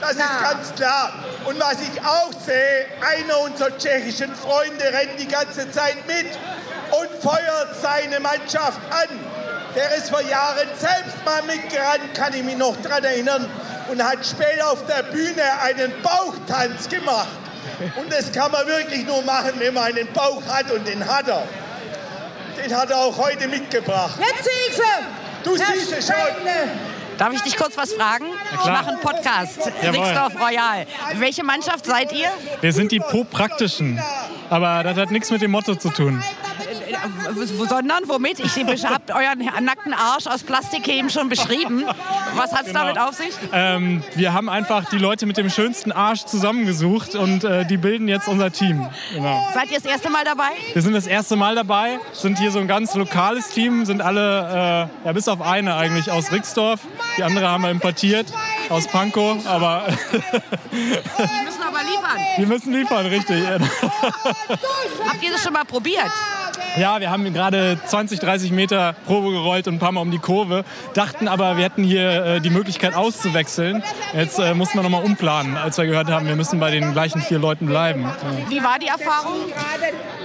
Das 0.00 0.12
ist 0.12 0.40
ganz 0.42 0.74
klar. 0.74 1.12
Und 1.44 1.60
was 1.60 1.74
ich 1.74 2.00
auch 2.02 2.32
sehe, 2.44 2.86
einer 3.00 3.38
unserer 3.40 3.76
tschechischen 3.76 4.34
Freunde 4.34 4.84
rennt 4.84 5.18
die 5.18 5.28
ganze 5.28 5.70
Zeit 5.70 5.96
mit 6.06 6.26
und 6.90 7.22
feuert 7.22 7.76
seine 7.80 8.18
Mannschaft 8.20 8.80
an. 8.90 9.08
Der 9.76 9.94
ist 9.96 10.10
vor 10.10 10.22
Jahren 10.22 10.68
selbst 10.78 11.24
mal 11.24 11.42
mitgerannt, 11.42 12.14
kann 12.14 12.32
ich 12.34 12.42
mich 12.42 12.56
noch 12.56 12.76
daran 12.82 13.04
erinnern, 13.04 13.48
und 13.88 14.02
hat 14.02 14.24
später 14.24 14.70
auf 14.70 14.84
der 14.86 15.02
Bühne 15.04 15.42
einen 15.62 15.92
Bauchtanz 16.02 16.88
gemacht. 16.88 17.28
Und 17.96 18.12
das 18.12 18.32
kann 18.32 18.50
man 18.52 18.66
wirklich 18.66 19.04
nur 19.06 19.22
machen, 19.22 19.52
wenn 19.58 19.74
man 19.74 19.84
einen 19.84 20.12
Bauch 20.12 20.42
hat 20.48 20.70
und 20.70 20.86
den 20.86 21.06
hat 21.06 21.28
er. 21.28 21.46
Den 22.62 22.76
hat 22.76 22.90
er 22.90 22.98
auch 22.98 23.16
heute 23.16 23.48
mitgebracht. 23.48 24.18
Jetzt 24.18 24.44
sehe 24.44 24.52
ich. 24.70 24.80
Du 25.44 25.56
siehst 25.56 25.92
es 25.92 26.06
schon. 26.06 26.16
Darf 27.18 27.34
ich 27.34 27.42
dich 27.42 27.56
kurz 27.56 27.76
was 27.76 27.92
fragen? 27.92 28.26
Ich 28.54 28.64
mache 28.64 28.88
einen 28.88 29.00
Podcast. 29.00 29.58
Rixdorf 29.82 30.34
Royal. 30.40 30.86
Welche 31.16 31.44
Mannschaft 31.44 31.84
seid 31.84 32.12
ihr? 32.12 32.28
Wir 32.62 32.72
sind 32.72 32.92
die 32.92 32.98
Pro-Praktischen. 32.98 34.00
Aber 34.48 34.82
das 34.82 34.96
hat 34.96 35.10
nichts 35.10 35.30
mit 35.30 35.42
dem 35.42 35.50
Motto 35.50 35.74
zu 35.74 35.90
tun. 35.90 36.22
Sondern 37.68 38.08
womit? 38.08 38.40
Ich 38.40 38.56
habt 38.84 39.10
euren 39.10 39.64
nackten 39.64 39.94
Arsch 39.94 40.26
aus 40.26 40.42
Plastik 40.42 40.86
eben 40.88 41.10
schon 41.10 41.28
beschrieben. 41.28 41.84
Was 42.34 42.52
hat's 42.52 42.66
Genau. 42.66 42.80
damit 42.80 42.98
auf 42.98 43.14
sich? 43.14 43.30
Ähm, 43.52 44.02
wir 44.14 44.32
haben 44.32 44.48
einfach 44.48 44.84
die 44.90 44.98
Leute 44.98 45.26
mit 45.26 45.36
dem 45.36 45.50
schönsten 45.50 45.92
Arsch 45.92 46.24
zusammengesucht 46.24 47.14
und 47.14 47.42
äh, 47.44 47.64
die 47.64 47.76
bilden 47.76 48.06
jetzt 48.08 48.28
unser 48.28 48.50
Team. 48.52 48.86
Genau. 49.14 49.44
Seid 49.54 49.70
ihr 49.70 49.78
das 49.78 49.84
erste 49.86 50.10
Mal 50.10 50.24
dabei? 50.24 50.50
Wir 50.72 50.82
sind 50.82 50.92
das 50.92 51.06
erste 51.06 51.36
Mal 51.36 51.54
dabei, 51.54 51.98
sind 52.12 52.38
hier 52.38 52.50
so 52.50 52.58
ein 52.60 52.68
ganz 52.68 52.94
lokales 52.94 53.48
Team, 53.50 53.84
sind 53.86 54.02
alle, 54.02 54.88
äh, 55.04 55.06
ja 55.06 55.12
bis 55.12 55.26
auf 55.28 55.40
eine 55.42 55.74
eigentlich 55.76 56.10
aus 56.10 56.30
Rixdorf. 56.32 56.80
Die 57.16 57.22
andere 57.22 57.48
haben 57.48 57.62
wir 57.64 57.70
importiert 57.70 58.26
aus 58.68 58.86
Pankow, 58.86 59.44
aber 59.46 59.84
Die 60.72 60.76
müssen 60.76 61.62
aber 61.62 61.78
liefern. 61.82 62.18
die 62.38 62.46
müssen 62.46 62.72
liefern, 62.72 63.06
richtig. 63.06 63.42
Habt 63.48 65.22
ihr 65.22 65.30
das 65.32 65.42
schon 65.42 65.52
mal 65.52 65.64
probiert? 65.64 66.10
Ja, 66.76 67.00
wir 67.00 67.10
haben 67.10 67.32
gerade 67.32 67.78
20, 67.84 68.20
30 68.20 68.52
Meter 68.52 68.94
Probe 69.06 69.32
gerollt 69.32 69.66
und 69.66 69.74
ein 69.74 69.78
paar 69.78 69.92
Mal 69.92 70.00
um 70.00 70.10
die 70.10 70.18
Kurve. 70.18 70.64
Dachten 70.94 71.26
aber, 71.26 71.56
wir 71.56 71.64
hätten 71.64 71.82
hier 71.82 72.24
äh, 72.24 72.40
die 72.40 72.50
Möglichkeit 72.50 72.94
auszuwechseln. 72.94 73.82
Jetzt 74.14 74.38
äh, 74.38 74.54
mussten 74.54 74.78
wir 74.78 74.82
nochmal 74.82 75.02
umplanen, 75.04 75.56
als 75.56 75.78
wir 75.78 75.86
gehört 75.86 76.08
haben, 76.08 76.26
wir 76.26 76.36
müssen 76.36 76.60
bei 76.60 76.70
den 76.70 76.92
gleichen 76.92 77.20
vier 77.22 77.38
Leuten 77.38 77.66
bleiben. 77.66 78.08
Wie 78.48 78.62
war 78.62 78.78
die 78.78 78.86
Erfahrung? 78.86 79.36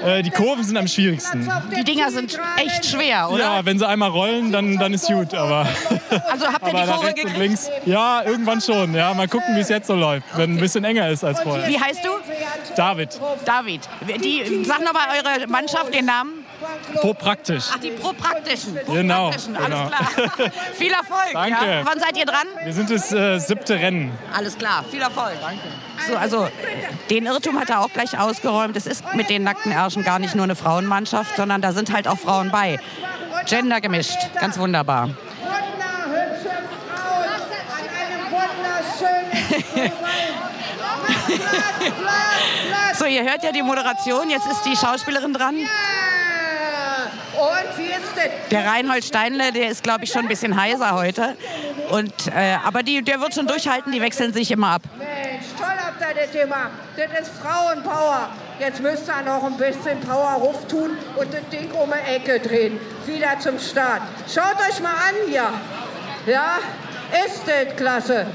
Äh, 0.06 0.22
die 0.22 0.30
Kurven 0.30 0.64
sind 0.64 0.78
am 0.78 0.88
schwierigsten. 0.88 1.50
Die 1.76 1.84
Dinger 1.84 2.12
sind 2.12 2.40
echt 2.58 2.86
schwer, 2.86 3.30
oder? 3.32 3.44
Ja, 3.44 3.66
wenn 3.66 3.80
sie 3.80 3.88
einmal 3.88 4.10
rollen, 4.10 4.52
dann, 4.52 4.78
dann 4.78 4.94
ist 4.94 5.08
gut. 5.08 5.34
Aber, 5.34 5.68
Also 6.32 6.48
habt 6.48 6.68
ihr 6.68 6.74
die 6.74 6.86
Kurve 6.86 7.06
rechts 7.08 7.10
und 7.10 7.16
gekriegt? 7.16 7.38
links, 7.38 7.70
ja, 7.86 8.22
irgendwann 8.24 8.62
schon. 8.62 8.94
Ja, 8.94 9.14
mal 9.14 9.28
gucken, 9.28 9.56
wie 9.56 9.62
es 9.62 9.70
jetzt 9.70 9.88
so 9.88 9.96
läuft. 9.96 10.26
Wenn 10.36 10.52
ein 10.54 10.60
bisschen 10.60 10.84
enger 10.84 11.10
ist 11.10 11.24
als 11.24 11.42
vorher. 11.42 11.68
Wie 11.68 11.80
heißt 11.80 12.06
du? 12.06 12.10
David, 12.76 13.20
David. 13.46 13.82
Die, 14.24 14.64
sag 14.64 14.84
noch 14.84 14.94
mal 14.94 15.08
eure 15.18 15.48
Mannschaft, 15.48 15.94
den 15.94 16.06
Namen. 16.06 16.45
Pro 16.96 17.14
praktisch. 17.14 17.66
Ach, 17.72 17.80
die 17.80 17.92
Pro-Praktischen. 17.92 18.78
Genau, 18.88 19.30
Pro-Praktischen, 19.30 19.56
alles 19.56 19.68
genau. 19.68 19.88
klar. 19.88 20.52
Viel 20.74 20.92
Erfolg. 20.92 21.34
Danke. 21.34 21.66
Ja. 21.66 21.86
Wann 21.86 22.00
seid 22.00 22.18
ihr 22.18 22.26
dran? 22.26 22.48
Wir 22.64 22.74
sind 22.74 22.90
das 22.90 23.12
äh, 23.12 23.40
siebte 23.40 23.76
Rennen. 23.76 24.12
Alles 24.36 24.58
klar, 24.58 24.84
viel 24.90 25.02
Erfolg. 25.02 25.34
Danke. 25.42 25.62
So, 26.08 26.16
also 26.16 26.48
den 27.10 27.26
Irrtum 27.26 27.60
hat 27.60 27.70
er 27.70 27.82
auch 27.82 27.90
gleich 27.90 28.18
ausgeräumt. 28.18 28.76
Es 28.76 28.86
ist 28.86 29.04
mit 29.14 29.30
den 29.30 29.44
nackten 29.44 29.72
Ärschen 29.72 30.04
gar 30.04 30.20
nicht 30.20 30.36
nur 30.36 30.44
eine 30.44 30.56
Frauenmannschaft, 30.56 31.36
sondern 31.36 31.62
da 31.62 31.72
sind 31.72 31.94
halt 31.94 32.08
auch 32.08 32.18
Frauen 32.18 32.52
bei. 32.52 32.80
Gender 33.46 33.82
gemischt, 33.82 34.18
ganz 34.40 34.58
wunderbar. 34.58 35.10
So, 42.98 43.06
ihr 43.06 43.24
hört 43.24 43.44
ja 43.44 43.52
die 43.52 43.62
Moderation, 43.62 44.30
jetzt 44.30 44.48
ist 44.48 44.64
die 44.64 44.76
Schauspielerin 44.76 45.34
dran. 45.34 45.56
Und 45.56 45.60
wie 45.60 45.64
ist 45.64 45.68
das? 45.68 47.25
Der 48.52 48.66
Reinhold 48.66 49.04
Steinle, 49.04 49.52
der 49.52 49.70
ist, 49.70 49.84
glaube 49.84 50.04
ich, 50.04 50.12
schon 50.12 50.24
ein 50.24 50.28
bisschen 50.28 50.60
heiser 50.60 50.94
heute. 50.94 51.36
Und, 51.90 52.14
äh, 52.28 52.58
aber 52.66 52.84
die, 52.84 53.02
der 53.02 53.20
wird 53.20 53.34
schon 53.34 53.48
durchhalten, 53.48 53.92
die 53.92 54.02
wechseln 54.02 54.34
sich 54.34 54.52
immer 54.52 54.70
ab. 54.70 54.82
Mensch, 54.98 55.46
toll 55.58 55.68
habt 55.78 56.02
ihr 56.02 56.22
das 56.22 56.32
gemacht. 56.32 56.72
Das 56.96 57.28
ist 57.28 57.32
Frauenpower. 57.42 58.30
Jetzt 58.60 58.82
müsst 58.82 59.08
ihr 59.08 59.22
noch 59.24 59.44
ein 59.44 59.58
bisschen 59.58 60.00
Power 60.02 60.34
ruf 60.40 60.66
tun 60.68 60.92
und 61.16 61.34
das 61.34 61.48
Ding 61.52 61.70
um 61.72 61.92
die 61.92 62.12
Ecke 62.16 62.40
drehen. 62.40 62.80
Wieder 63.06 63.38
zum 63.40 63.60
Start. 63.60 64.02
Schaut 64.34 64.56
euch 64.70 64.80
mal 64.80 64.92
an 64.94 65.16
hier. 65.28 65.50
Ja, 66.26 66.58
ist 67.26 67.42
das 67.46 67.76
klasse. 67.76 68.26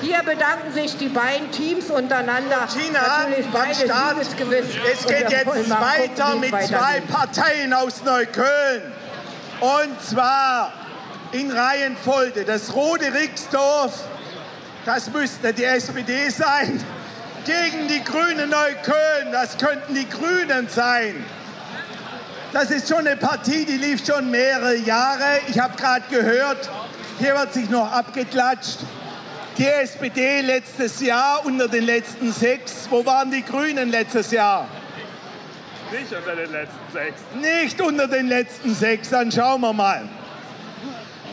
Hier 0.00 0.22
bedanken 0.22 0.72
sich 0.72 0.96
die 0.96 1.08
beiden 1.08 1.50
Teams 1.50 1.90
untereinander. 1.90 2.66
China 2.68 3.00
Natürlich 3.18 3.46
beide 3.52 3.74
Start. 3.74 4.16
Es 4.20 5.06
geht 5.06 5.30
jetzt 5.30 5.70
weiter 5.70 6.36
mit 6.36 6.52
es 6.54 6.68
zwei. 6.68 7.00
Parteien 7.00 7.72
aus 7.74 8.02
Neukölln. 8.02 8.82
Und 9.60 10.02
zwar 10.02 10.72
in 11.32 11.50
Reihenfolge. 11.50 12.44
Das 12.44 12.74
Rote 12.74 13.12
Rixdorf, 13.12 13.92
das 14.86 15.10
müsste 15.10 15.52
die 15.52 15.64
SPD 15.64 16.30
sein. 16.30 16.82
Gegen 17.44 17.88
die 17.88 18.02
Grünen 18.02 18.50
Neukölln, 18.50 19.32
das 19.32 19.58
könnten 19.58 19.94
die 19.94 20.08
Grünen 20.08 20.68
sein. 20.68 21.24
Das 22.52 22.70
ist 22.70 22.88
schon 22.88 23.06
eine 23.06 23.16
Partie, 23.16 23.64
die 23.64 23.76
lief 23.76 24.04
schon 24.04 24.30
mehrere 24.30 24.76
Jahre. 24.76 25.40
Ich 25.48 25.58
habe 25.58 25.76
gerade 25.76 26.04
gehört, 26.10 26.68
hier 27.20 27.34
wird 27.34 27.52
sich 27.54 27.70
noch 27.70 27.90
abgeklatscht. 27.92 28.78
Die 29.58 29.66
SPD 29.66 30.40
letztes 30.40 31.00
Jahr 31.00 31.44
unter 31.44 31.68
den 31.68 31.84
letzten 31.84 32.32
sechs. 32.32 32.86
Wo 32.90 33.04
waren 33.04 33.30
die 33.30 33.42
Grünen 33.44 33.90
letztes 33.90 34.30
Jahr? 34.30 34.66
Nicht 35.92 36.12
unter 36.12 36.34
den 36.36 36.50
letzten 36.50 36.92
sechs. 36.92 37.20
Nicht 37.40 37.80
unter 37.80 38.06
den 38.08 38.28
letzten 38.28 38.74
sechs, 38.74 39.10
dann 39.10 39.30
schauen 39.30 39.60
wir 39.60 39.72
mal. 39.72 40.02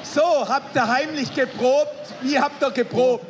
So, 0.03 0.47
habt 0.47 0.75
ihr 0.75 0.87
heimlich 0.87 1.33
geprobt? 1.33 2.13
Wie 2.21 2.39
habt 2.39 2.61
ihr 2.63 2.71
geprobt? 2.71 3.25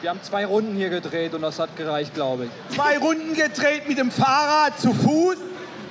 Wir 0.00 0.10
haben 0.10 0.22
zwei 0.22 0.44
Runden 0.46 0.76
hier 0.76 0.90
gedreht 0.90 1.34
und 1.34 1.42
das 1.42 1.58
hat 1.58 1.76
gereicht, 1.76 2.14
glaube 2.14 2.46
ich. 2.46 2.76
Zwei 2.76 2.98
Runden 2.98 3.34
gedreht 3.34 3.88
mit 3.88 3.98
dem 3.98 4.10
Fahrrad 4.10 4.78
zu 4.78 4.92
Fuß, 4.92 5.36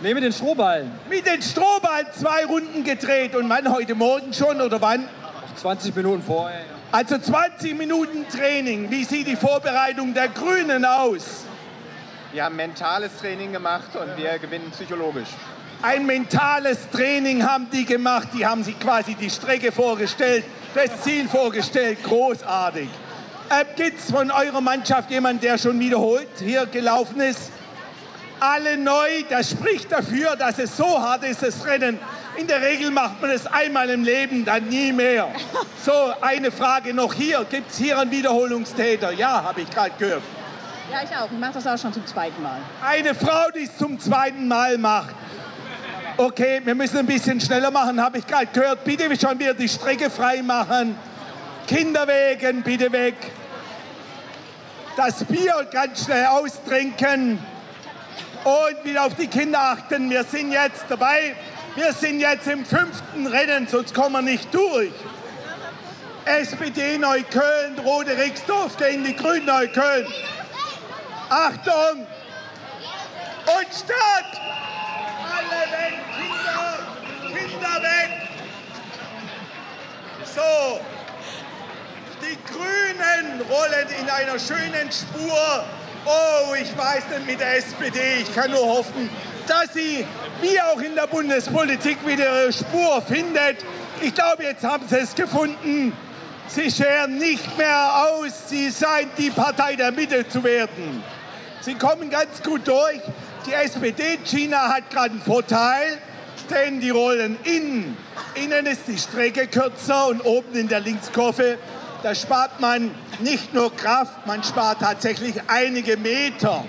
Ne, 0.02 0.14
mit 0.14 0.24
den 0.24 0.32
Strohballen. 0.32 0.92
mit 1.10 1.26
den 1.26 1.42
Strohballen 1.42 2.06
zwei 2.14 2.46
Runden 2.46 2.84
gedreht. 2.84 3.36
Und 3.36 3.50
wann? 3.50 3.72
Heute 3.74 3.96
Morgen 3.96 4.32
schon 4.32 4.62
oder 4.62 4.80
wann? 4.80 5.08
20 5.58 5.96
Minuten 5.96 6.24
vorher. 6.24 6.62
Also 6.92 7.18
20 7.18 7.78
Minuten 7.78 8.26
Training. 8.30 8.90
Wie 8.90 9.04
sieht 9.04 9.28
die 9.28 9.36
Vorbereitung 9.36 10.14
der 10.14 10.30
Grünen 10.30 10.86
aus? 10.86 11.46
Wir 12.32 12.46
haben 12.46 12.56
mentales 12.56 13.12
Training 13.20 13.52
gemacht 13.52 13.96
und 13.96 14.16
wir 14.18 14.38
gewinnen 14.38 14.70
psychologisch. 14.72 15.30
Ein 15.82 16.06
mentales 16.06 16.90
Training 16.92 17.44
haben 17.44 17.70
die 17.72 17.86
gemacht. 17.86 18.30
Die 18.38 18.46
haben 18.46 18.64
sich 18.64 18.80
quasi 18.80 19.16
die 19.16 19.30
Strecke 19.30 19.72
vorgestellt, 19.72 20.44
das 20.74 21.02
Ziel 21.04 21.28
vorgestellt. 21.28 22.04
Großartig. 22.04 22.90
Äh, 23.50 23.66
Gibt 23.76 24.00
es 24.00 24.12
von 24.12 24.30
eurer 24.32 24.62
Mannschaft 24.62 25.10
jemanden, 25.10 25.42
der 25.42 25.58
schon 25.58 25.80
wiederholt 25.80 26.28
hier 26.40 26.66
gelaufen 26.66 27.22
ist? 27.22 27.52
Alle 28.40 28.78
neu, 28.78 29.24
das 29.30 29.52
spricht 29.52 29.92
dafür, 29.92 30.36
dass 30.36 30.60
es 30.60 30.76
so 30.78 31.02
hart 31.02 31.24
ist, 31.24 31.42
das 31.42 31.66
Rennen. 31.66 32.00
In 32.38 32.46
der 32.46 32.62
Regel 32.62 32.91
macht 32.91 33.20
man 33.20 33.32
es 33.32 33.48
einmal 33.48 33.89
im 33.89 34.03
Leben, 34.03 34.46
dann 34.46 34.70
nie 34.70 34.94
mehr. 34.94 35.27
So, 35.84 36.13
eine 36.22 36.51
Frage 36.51 36.94
noch 36.94 37.13
hier. 37.13 37.44
Gibt 37.50 37.72
es 37.72 37.77
hier 37.77 37.98
einen 37.98 38.12
Wiederholungstäter? 38.12 39.12
Ja, 39.12 39.44
habe 39.44 39.62
ich 39.62 39.70
gerade 39.72 39.91
gehört. 39.98 40.22
Ja, 40.91 41.00
ich 41.03 41.17
auch. 41.17 41.32
Ich 41.32 41.39
mache 41.39 41.53
das 41.53 41.65
auch 41.65 41.77
schon 41.77 41.91
zum 41.94 42.06
zweiten 42.06 42.41
Mal. 42.44 42.60
Eine 42.86 43.15
Frau, 43.15 43.50
die 43.56 43.63
es 43.63 43.75
zum 43.75 44.00
zweiten 44.00 44.48
Mal 44.48 44.77
macht. 44.77 45.15
Okay, 46.15 46.62
wir 46.63 46.75
müssen 46.75 47.00
ein 47.00 47.06
bisschen 47.08 47.41
schneller 47.41 47.72
machen, 47.72 48.01
habe 48.01 48.20
ich 48.20 48.27
gerade 48.27 48.48
gehört. 48.48 48.84
Bitte 48.84 49.03
schon 49.20 49.39
wieder 49.39 49.53
die 49.53 49.70
Strecke 49.70 50.10
frei 50.10 50.41
machen. 50.44 50.96
Kinderwegen, 51.67 52.62
bitte 52.62 52.91
weg. 52.91 53.15
Das 54.96 55.24
Bier 55.24 55.67
ganz 55.72 56.06
schnell 56.06 56.27
austrinken. 56.27 57.39
Und 58.44 58.86
wieder 58.86 59.06
auf 59.06 59.15
die 59.15 59.27
Kinder 59.27 59.60
achten. 59.60 60.10
Wir 60.10 60.24
sind 60.24 60.51
jetzt 60.51 60.86
dabei. 60.88 61.36
Wir 61.77 61.93
sind 61.93 62.19
jetzt 62.19 62.48
im 62.48 62.65
fünften 62.65 63.27
Rennen, 63.27 63.67
sonst 63.67 63.93
kommen 63.93 64.13
wir 64.13 64.22
nicht 64.24 64.51
durch. 64.51 64.89
SPD 66.25 66.98
Neukölln, 66.98 67.77
Rote 67.77 68.17
Rixdorf 68.17 68.75
gegen 68.77 69.03
die 69.03 69.15
Grünen 69.15 69.46
Neukölln. 69.46 70.07
Achtung! 71.29 72.07
Und 73.46 73.67
Start! 73.72 74.41
Alle 75.38 75.72
weg, 75.72 76.00
Kinder! 76.17 76.79
Kinder 77.27 77.84
weg! 77.84 78.27
So, 80.34 80.79
die 82.24 82.38
Grünen 82.51 83.41
rollen 83.41 83.88
in 84.01 84.10
einer 84.10 84.39
schönen 84.39 84.91
Spur. 84.91 85.63
Oh, 86.10 86.54
ich 86.56 86.78
weiß 86.78 87.04
nicht 87.10 87.28
mit 87.28 87.40
der 87.42 87.58
SPD. 87.58 88.22
Ich 88.22 88.34
kann 88.34 88.50
nur 88.52 88.66
hoffen, 88.66 89.10
dass 89.46 89.74
sie, 89.74 90.06
wie 90.42 90.62
auch 90.62 90.80
in 90.80 90.96
der 90.96 91.08
Bundespolitik, 91.08 91.98
wieder 92.08 92.44
ihre 92.44 92.54
Spur 92.54 93.02
findet. 93.02 93.58
Ich 94.02 94.16
glaube, 94.16 94.44
jetzt 94.44 94.64
haben 94.64 94.88
sie 94.88 95.00
es 95.00 95.14
gefunden. 95.14 95.92
Sie 96.48 96.72
scheren 96.72 97.18
nicht 97.18 97.58
mehr 97.58 98.08
aus. 98.08 98.48
Sie 98.48 98.72
scheint 98.72 99.18
die 99.18 99.32
Partei 99.32 99.76
der 99.76 99.92
Mitte 99.92 100.26
zu 100.30 100.42
werden. 100.46 101.04
Sie 101.60 101.76
kommen 101.76 102.10
ganz 102.10 102.42
gut 102.42 102.66
durch. 102.66 103.02
Die 103.46 103.52
SPD 103.52 104.18
China 104.24 104.70
hat 104.70 104.90
gerade 104.90 105.12
einen 105.12 105.22
Vorteil, 105.22 105.98
denn 106.50 106.80
die 106.80 106.90
rollen 106.90 107.38
innen. 107.44 107.98
Innen 108.36 108.66
ist 108.66 108.88
die 108.88 108.98
Strecke 108.98 109.48
kürzer 109.48 110.08
und 110.08 110.22
oben 110.22 110.56
in 110.56 110.70
der 110.70 110.80
Linkskurve, 110.80 111.58
da 112.04 112.13
spart 112.16 112.60
man 112.60 112.92
nicht 113.20 113.54
nur 113.54 113.75
Kraft, 113.75 114.25
man 114.25 114.44
spart 114.44 114.80
tatsächlich 114.82 115.36
einige 115.48 115.98
Meter. 115.98 116.63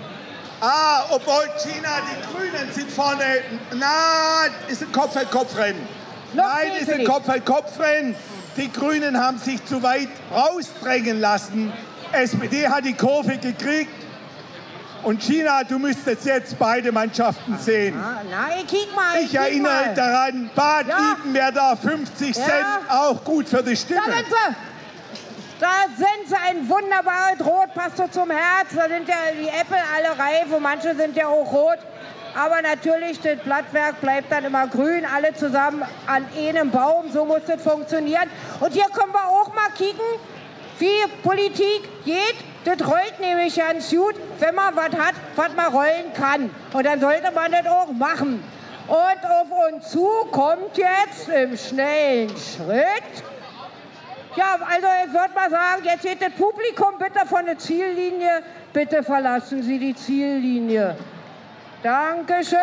Ah, 0.61 1.03
obwohl 1.11 1.45
China, 1.63 1.89
die 2.11 2.33
Grünen 2.35 2.71
sind 2.73 2.91
vorne. 2.91 3.23
Na, 3.75 4.47
ist 4.67 4.81
ein 4.81 4.91
Kopf-an-Kopf-Rennen. 4.91 5.87
Nein, 6.33 6.71
ist 6.81 6.91
ein 6.91 7.05
Kopf-an-Kopf-Rennen. 7.05 8.15
Die 8.57 8.71
Grünen 8.71 9.17
haben 9.17 9.37
sich 9.37 9.63
zu 9.65 9.81
weit 9.83 10.09
rausdrängen 10.33 11.21
lassen. 11.21 11.71
SPD 12.11 12.67
hat 12.67 12.83
die 12.83 12.93
Kurve 12.93 13.37
gekriegt. 13.37 13.91
Und 15.01 15.21
China, 15.23 15.63
du 15.63 15.79
müsstest 15.79 16.25
jetzt 16.25 16.59
beide 16.59 16.91
Mannschaften 16.91 17.57
sehen. 17.57 17.95
Nein, 18.29 18.67
kick 18.67 18.93
mal. 18.93 19.17
Ich 19.21 19.31
kick 19.31 19.39
erinnere 19.39 19.85
mal. 19.85 19.93
daran, 19.93 20.49
Bad 20.53 20.87
Ja. 20.89 21.13
Ibenwerder 21.13 21.77
50 21.81 22.35
Ja. 22.35 22.43
Cent, 22.43 22.65
auch 22.89 23.23
gut 23.23 23.47
für 23.47 23.63
die 23.63 23.75
Da 23.75 23.79
Stimme. 23.79 24.01
sie. 24.07 24.55
Da 25.59 25.87
sind 25.93 26.29
sie, 26.29 26.35
ein 26.35 26.69
wunderbares 26.69 27.45
Rot, 27.45 27.73
passt 27.73 27.97
so 27.97 28.07
zum 28.07 28.31
Herz. 28.31 28.69
Da 28.73 28.87
sind 28.87 29.09
ja 29.09 29.15
die 29.37 29.49
Äpfel 29.49 29.77
alle 29.93 30.17
reif 30.17 30.51
und 30.55 30.63
manche 30.63 30.95
sind 30.95 31.17
ja 31.17 31.27
auch 31.27 31.51
rot. 31.51 31.79
Aber 32.33 32.61
natürlich, 32.61 33.19
das 33.19 33.39
Blattwerk 33.39 33.99
bleibt 33.99 34.31
dann 34.31 34.45
immer 34.45 34.67
grün, 34.67 35.05
alle 35.05 35.33
zusammen 35.33 35.83
an 36.07 36.25
einem 36.37 36.71
Baum. 36.71 37.11
So 37.11 37.25
muss 37.25 37.41
das 37.45 37.61
funktionieren. 37.61 38.29
Und 38.61 38.71
hier 38.71 38.85
können 38.85 39.11
wir 39.11 39.27
auch 39.27 39.53
mal 39.53 39.69
kicken, 39.75 39.99
wie 40.77 40.87
Politik 41.23 42.05
geht. 42.05 42.35
Das 42.63 42.87
rollt 42.87 43.19
nämlich 43.19 43.55
ganz 43.55 43.89
gut, 43.89 44.15
wenn 44.39 44.55
man 44.55 44.73
was 44.77 44.93
hat, 44.97 45.15
was 45.35 45.53
man 45.55 45.73
rollen 45.73 46.13
kann. 46.13 46.49
Und 46.71 46.85
dann 46.85 47.01
sollte 47.01 47.31
man 47.31 47.51
das 47.51 47.65
auch 47.65 47.91
machen. 47.91 48.41
Und 48.87 49.29
auf 49.29 49.73
uns 49.73 49.89
zu 49.89 50.07
kommt 50.31 50.77
jetzt 50.77 51.27
im 51.27 51.57
schnellen 51.57 52.29
Schritt 52.29 53.23
ja, 54.35 54.57
also 54.59 54.87
ich 55.05 55.13
würde 55.13 55.33
mal 55.33 55.49
sagen, 55.49 55.83
jetzt 55.83 56.03
geht 56.03 56.21
das 56.21 56.31
Publikum 56.31 56.97
bitte 56.99 57.25
von 57.25 57.45
der 57.45 57.57
Ziellinie. 57.57 58.43
Bitte 58.71 59.03
verlassen 59.03 59.63
Sie 59.63 59.79
die 59.79 59.95
Ziellinie. 59.95 60.95
Dankeschön. 61.81 62.59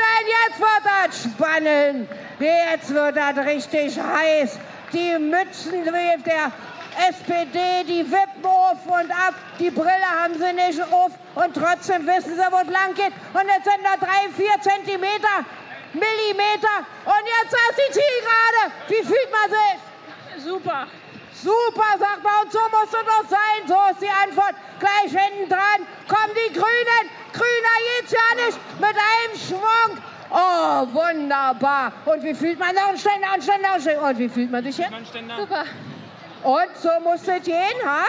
Denn 0.00 0.26
jetzt 0.26 0.60
wird 0.60 0.84
das 0.84 1.22
spannend. 1.22 2.08
Jetzt 2.38 2.94
wird 2.94 3.16
das 3.16 3.46
richtig 3.46 4.00
heiß. 4.00 4.58
Die 4.92 5.18
Mützen 5.18 5.84
der 5.84 6.50
SPD, 7.08 7.84
die 7.86 8.10
wippen 8.10 8.44
auf 8.44 8.84
und 8.86 9.10
ab. 9.10 9.34
Die 9.58 9.70
Brille 9.70 10.10
haben 10.22 10.34
sie 10.34 10.52
nicht 10.52 10.80
auf. 10.92 11.12
Und 11.34 11.54
trotzdem 11.54 12.06
wissen 12.06 12.34
sie, 12.34 12.42
wo 12.50 12.56
es 12.56 12.70
lang 12.70 12.94
geht. 12.94 13.12
Und 13.32 13.46
jetzt 13.46 13.64
sind 13.64 13.84
da 13.84 13.96
drei, 13.96 14.28
vier 14.36 14.60
Zentimeter, 14.60 15.44
Millimeter. 15.92 16.76
Und 17.04 17.24
jetzt 17.42 17.52
ist 17.52 17.78
die 17.78 17.92
Zielgerade. 17.92 18.74
Wie 18.88 19.06
fühlt 19.06 19.30
man 19.30 19.50
sich? 19.50 19.89
Super. 20.44 20.86
Super, 21.32 21.98
sagt 21.98 22.22
man. 22.22 22.32
Und 22.44 22.52
so 22.52 22.58
muss 22.70 22.86
es 22.86 23.06
doch 23.06 23.28
sein. 23.28 23.66
So 23.66 23.74
ist 23.92 24.02
die 24.02 24.08
Antwort. 24.08 24.54
Gleich 24.78 25.10
hinten 25.10 25.48
dran 25.48 25.86
kommen 26.08 26.34
die 26.34 26.52
Grünen. 26.52 27.04
Grüner 27.32 27.76
geht's 27.88 28.12
ja 28.12 28.44
nicht. 28.44 28.58
Mit 28.78 28.96
einem 28.96 29.38
Schwung. 29.38 29.98
Oh, 30.30 30.86
wunderbar. 30.92 31.92
Und 32.04 32.22
wie 32.22 32.34
fühlt 32.34 32.58
man? 32.58 32.74
Noch 32.74 32.96
Ständer, 32.96 33.28
Ständer, 33.40 33.80
Ständer. 33.80 34.08
Und 34.08 34.18
wie 34.18 34.28
fühlt 34.28 34.50
man 34.50 34.62
sich 34.62 34.76
hier? 34.76 34.88
Super. 35.38 35.64
Und 36.42 36.76
so 36.80 36.88
muss 37.02 37.20
es 37.26 37.42
gehen, 37.44 37.56
ha? 37.84 38.04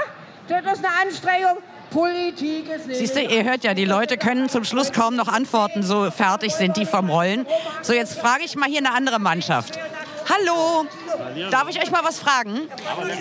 Das 0.48 0.78
ist 0.78 0.86
eine 0.86 0.94
Anstrengung. 1.02 1.58
Politik 1.90 2.70
ist 2.70 2.88
nicht. 2.88 3.00
Siehst 3.00 3.16
du, 3.16 3.22
ihr 3.22 3.44
hört 3.44 3.64
ja, 3.64 3.74
die 3.74 3.86
Leute 3.86 4.18
können 4.18 4.48
zum 4.48 4.64
Schluss 4.64 4.94
kaum 4.94 5.18
noch 5.18 5.28
antworten, 5.28 5.84
so 5.84 6.10
fertig 6.10 6.54
sind 6.56 6.78
die 6.78 6.86
vom 6.86 7.10
Rollen. 7.10 7.46
So, 7.82 7.92
jetzt 7.92 8.18
frage 8.18 8.44
ich 8.46 8.56
mal 8.56 8.70
hier 8.70 8.78
eine 8.78 8.94
andere 8.94 9.20
Mannschaft. 9.20 9.78
Hallo, 10.30 10.86
darf 11.50 11.70
ich 11.70 11.82
euch 11.82 11.92
mal 11.92 12.04
was 12.04 12.20
fragen? 12.20 12.70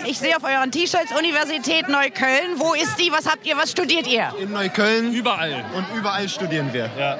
Ich 0.05 0.19
sehe 0.19 0.35
auf 0.35 0.43
euren 0.43 0.71
T-Shirts 0.71 1.11
Universität 1.17 1.89
Neukölln. 1.89 2.57
Wo 2.57 2.73
ist 2.73 2.97
die? 2.99 3.11
Was 3.11 3.25
habt 3.29 3.45
ihr? 3.45 3.57
Was 3.57 3.71
studiert 3.71 4.07
ihr? 4.07 4.33
In 4.39 4.51
Neukölln. 4.51 5.13
Überall. 5.13 5.65
Und 5.75 5.85
überall 5.95 6.27
studieren 6.29 6.71
wir. 6.71 6.89
Ja. 6.97 7.17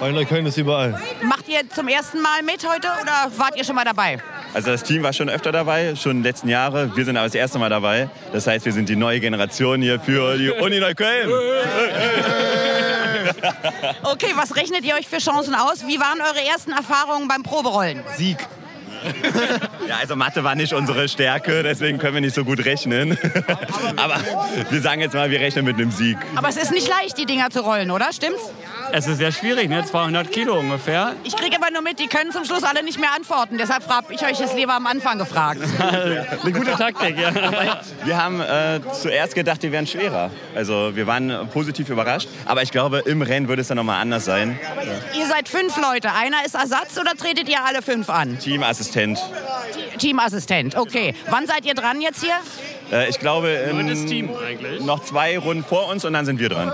Weil 0.00 0.12
Neukölln 0.12 0.46
ist 0.46 0.56
überall. 0.56 1.00
Macht 1.22 1.48
ihr 1.48 1.68
zum 1.70 1.88
ersten 1.88 2.20
Mal 2.20 2.42
mit 2.42 2.68
heute 2.68 2.88
oder 3.00 3.30
wart 3.36 3.56
ihr 3.56 3.64
schon 3.64 3.76
mal 3.76 3.84
dabei? 3.84 4.18
Also 4.54 4.70
das 4.70 4.82
Team 4.82 5.02
war 5.02 5.12
schon 5.12 5.30
öfter 5.30 5.50
dabei, 5.50 5.94
schon 5.96 6.12
in 6.12 6.16
den 6.18 6.24
letzten 6.24 6.48
Jahren. 6.48 6.94
Wir 6.94 7.04
sind 7.04 7.16
aber 7.16 7.26
das 7.26 7.34
erste 7.34 7.58
Mal 7.58 7.70
dabei. 7.70 8.10
Das 8.32 8.46
heißt, 8.46 8.64
wir 8.64 8.72
sind 8.72 8.88
die 8.88 8.96
neue 8.96 9.20
Generation 9.20 9.80
hier 9.80 9.98
für 9.98 10.36
die 10.36 10.50
Uni 10.50 10.78
Neukölln. 10.78 11.30
Okay, 14.02 14.32
was 14.34 14.54
rechnet 14.56 14.84
ihr 14.84 14.94
euch 14.94 15.08
für 15.08 15.18
Chancen 15.18 15.54
aus? 15.54 15.86
Wie 15.86 15.98
waren 15.98 16.20
eure 16.20 16.44
ersten 16.46 16.72
Erfahrungen 16.72 17.28
beim 17.28 17.42
Proberollen? 17.42 18.02
Sieg. 18.16 18.36
Ja, 19.88 19.96
also 20.00 20.14
Mathe 20.16 20.44
war 20.44 20.54
nicht 20.54 20.72
unsere 20.74 21.08
Stärke, 21.08 21.62
deswegen 21.62 21.98
können 21.98 22.14
wir 22.14 22.20
nicht 22.20 22.34
so 22.34 22.44
gut 22.44 22.64
rechnen. 22.64 23.18
Aber 23.96 24.16
wir 24.70 24.80
sagen 24.80 25.00
jetzt 25.00 25.14
mal, 25.14 25.30
wir 25.30 25.40
rechnen 25.40 25.64
mit 25.64 25.76
einem 25.76 25.90
Sieg. 25.90 26.16
Aber 26.36 26.48
es 26.48 26.56
ist 26.56 26.70
nicht 26.70 26.88
leicht, 26.88 27.18
die 27.18 27.26
Dinger 27.26 27.50
zu 27.50 27.60
rollen, 27.60 27.90
oder? 27.90 28.12
Stimmt's? 28.12 28.42
Es 28.94 29.06
ist 29.06 29.18
sehr 29.18 29.32
schwierig, 29.32 29.70
ne? 29.70 29.82
200 29.84 30.30
Kilo 30.30 30.58
ungefähr. 30.58 31.14
Ich 31.24 31.34
kriege 31.34 31.56
aber 31.56 31.70
nur 31.70 31.80
mit, 31.80 31.98
die 31.98 32.08
können 32.08 32.30
zum 32.30 32.44
Schluss 32.44 32.62
alle 32.62 32.82
nicht 32.84 33.00
mehr 33.00 33.14
antworten. 33.16 33.56
Deshalb 33.56 33.88
habe 33.88 34.12
ich 34.12 34.22
euch 34.22 34.38
das 34.38 34.54
lieber 34.54 34.74
am 34.74 34.86
Anfang 34.86 35.18
gefragt. 35.18 35.60
Eine 35.78 36.52
gute 36.52 36.72
Taktik, 36.72 37.18
ja. 37.18 37.32
Wir 38.04 38.22
haben 38.22 38.40
äh, 38.40 38.80
zuerst 38.92 39.34
gedacht, 39.34 39.62
die 39.62 39.72
wären 39.72 39.86
schwerer. 39.86 40.30
Also 40.54 40.94
wir 40.94 41.06
waren 41.06 41.48
positiv 41.52 41.88
überrascht. 41.88 42.28
Aber 42.44 42.62
ich 42.62 42.70
glaube, 42.70 42.98
im 43.06 43.22
Rennen 43.22 43.48
würde 43.48 43.62
es 43.62 43.68
dann 43.68 43.76
nochmal 43.76 44.00
anders 44.00 44.26
sein. 44.26 44.58
Ihr 45.16 45.26
seid 45.26 45.48
fünf 45.48 45.76
Leute. 45.80 46.12
Einer 46.12 46.44
ist 46.44 46.54
Ersatz 46.54 46.98
oder 46.98 47.12
tretet 47.14 47.48
ihr 47.48 47.64
alle 47.64 47.80
fünf 47.80 48.10
an? 48.10 48.38
Teamassistent. 48.38 49.18
Teamassistent, 49.98 50.76
okay. 50.76 51.14
Wann 51.30 51.46
seid 51.46 51.64
ihr 51.64 51.74
dran 51.74 52.00
jetzt 52.00 52.22
hier? 52.22 52.34
Äh, 52.90 53.08
ich 53.08 53.18
glaube, 53.18 53.48
in 53.48 53.88
das 53.88 54.04
Team 54.04 54.30
eigentlich. 54.46 54.84
noch 54.84 55.02
zwei 55.02 55.38
Runden 55.38 55.64
vor 55.64 55.88
uns 55.88 56.04
und 56.04 56.12
dann 56.12 56.26
sind 56.26 56.38
wir 56.38 56.48
dran. 56.48 56.72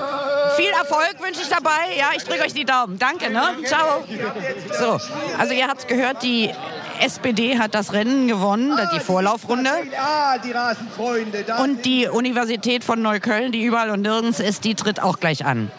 Viel 0.58 0.70
Erfolg 0.70 1.16
wünsche 1.20 1.40
ich 1.42 1.48
dabei. 1.48 1.94
Ja, 1.96 2.06
ich 2.16 2.24
drücke 2.24 2.42
euch 2.42 2.52
die 2.52 2.64
Daumen. 2.64 2.98
Danke, 2.98 3.30
ne? 3.30 3.54
Ciao. 3.64 4.04
So, 4.76 4.98
also 5.38 5.54
ihr 5.54 5.68
habt 5.68 5.86
gehört, 5.86 6.22
die 6.24 6.50
SPD 7.00 7.58
hat 7.58 7.74
das 7.76 7.92
Rennen 7.92 8.26
gewonnen, 8.26 8.76
die 8.92 8.98
Vorlaufrunde. 8.98 9.70
Ah, 9.96 10.36
die 10.38 10.50
Rasenfreunde. 10.50 11.44
Und 11.62 11.84
die 11.84 12.08
Universität 12.08 12.82
von 12.82 13.00
Neukölln, 13.02 13.52
die 13.52 13.62
überall 13.62 13.90
und 13.90 14.02
nirgends 14.02 14.40
ist, 14.40 14.64
die 14.64 14.74
tritt 14.74 15.00
auch 15.00 15.20
gleich 15.20 15.44
an. 15.44 15.70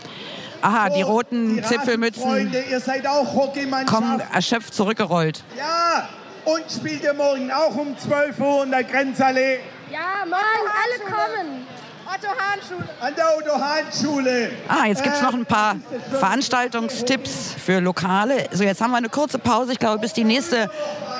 Aha, 0.61 0.89
die 0.89 1.01
roten 1.01 1.57
die 1.57 1.61
Zipfelmützen 1.61 2.23
Rasenfreunde, 2.23 2.63
ihr 2.69 2.79
seid 2.79 3.05
auch 3.07 3.33
Hockeymannschaft. 3.33 3.93
kommen 3.93 4.21
erschöpft 4.33 4.73
zurückgerollt. 4.73 5.43
Ja, 5.57 6.07
und 6.45 6.63
spielt 6.71 7.03
ihr 7.03 7.13
morgen 7.13 7.51
auch 7.51 7.75
um 7.75 7.97
12 7.97 8.39
Uhr 8.39 8.63
in 8.63 8.71
der 8.71 8.83
Grenzallee 8.83 9.59
Ja, 9.91 10.25
Mann, 10.25 10.39
alle 10.39 11.11
kommen. 11.11 11.67
Otto 12.11 12.27
Hahn 12.27 12.59
Schule. 12.67 12.89
an 13.01 13.13
der 13.15 13.37
Otto-Hahn-Schule. 13.37 14.51
Ah, 14.67 14.85
jetzt 14.87 15.03
gibt 15.03 15.15
es 15.15 15.21
noch 15.21 15.33
ein 15.33 15.45
paar 15.45 15.75
Veranstaltungstipps 16.11 17.53
für 17.63 17.79
Lokale. 17.79 18.47
So, 18.51 18.63
jetzt 18.63 18.81
haben 18.81 18.91
wir 18.91 18.97
eine 18.97 19.09
kurze 19.09 19.37
Pause, 19.37 19.73
ich 19.73 19.79
glaube, 19.79 19.99
bis 19.99 20.13
die 20.13 20.23
nächste 20.23 20.71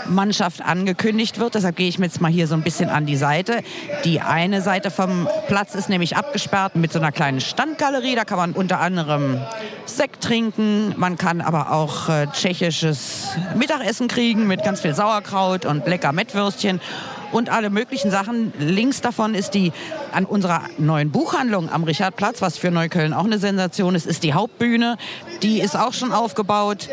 Mannschaft 0.08 0.62
angekündigt 0.62 1.39
wird. 1.39 1.54
Deshalb 1.56 1.75
gehe 1.75 1.88
ich 1.88 1.99
mir 1.99 2.08
jetzt 2.08 2.21
mal 2.21 2.32
hier 2.32 2.47
so 2.47 2.56
ein 2.56 2.63
bisschen 2.63 2.89
an 2.89 3.06
die 3.06 3.17
Seite. 3.17 3.62
Die 4.04 4.19
eine 4.21 4.62
Seite 4.62 4.89
vom 4.89 5.30
Platz 5.47 5.75
ist 5.75 5.89
nämlich 5.89 6.17
abgesperrt 6.17 6.75
mit 6.75 6.91
so 6.91 6.99
einer 6.99 7.12
kleinen 7.12 7.39
Standgalerie. 7.39 8.15
Da 8.15 8.25
kann 8.25 8.38
man 8.38 8.54
unter 8.54 8.80
anderem 8.80 9.39
Sekt 9.86 10.23
trinken. 10.23 10.95
Man 10.97 11.17
kann 11.17 11.41
aber 11.41 11.71
auch 11.71 12.10
äh, 12.10 12.28
tschechisches 12.32 13.28
Mittagessen 13.56 14.08
kriegen 14.08 14.47
mit 14.47 14.63
ganz 14.63 14.82
viel 14.82 14.95
Sauerkraut 14.95 15.65
und 15.65 15.86
lecker 15.88 16.13
Mettwürstchen 16.13 16.82
und 17.31 17.49
alle 17.49 17.69
möglichen 17.69 18.11
Sachen. 18.11 18.53
Links 18.59 19.01
davon 19.01 19.35
ist 19.35 19.51
die 19.51 19.71
an 20.11 20.25
unserer 20.25 20.63
neuen 20.77 21.11
Buchhandlung 21.11 21.69
am 21.69 21.83
Richardplatz, 21.83 22.41
was 22.41 22.57
für 22.57 22.71
Neukölln 22.71 23.13
auch 23.13 23.25
eine 23.25 23.39
Sensation 23.39 23.95
ist, 23.95 24.05
ist 24.05 24.23
die 24.23 24.33
Hauptbühne. 24.33 24.97
Die 25.41 25.61
ist 25.61 25.75
auch 25.75 25.93
schon 25.93 26.11
aufgebaut. 26.11 26.89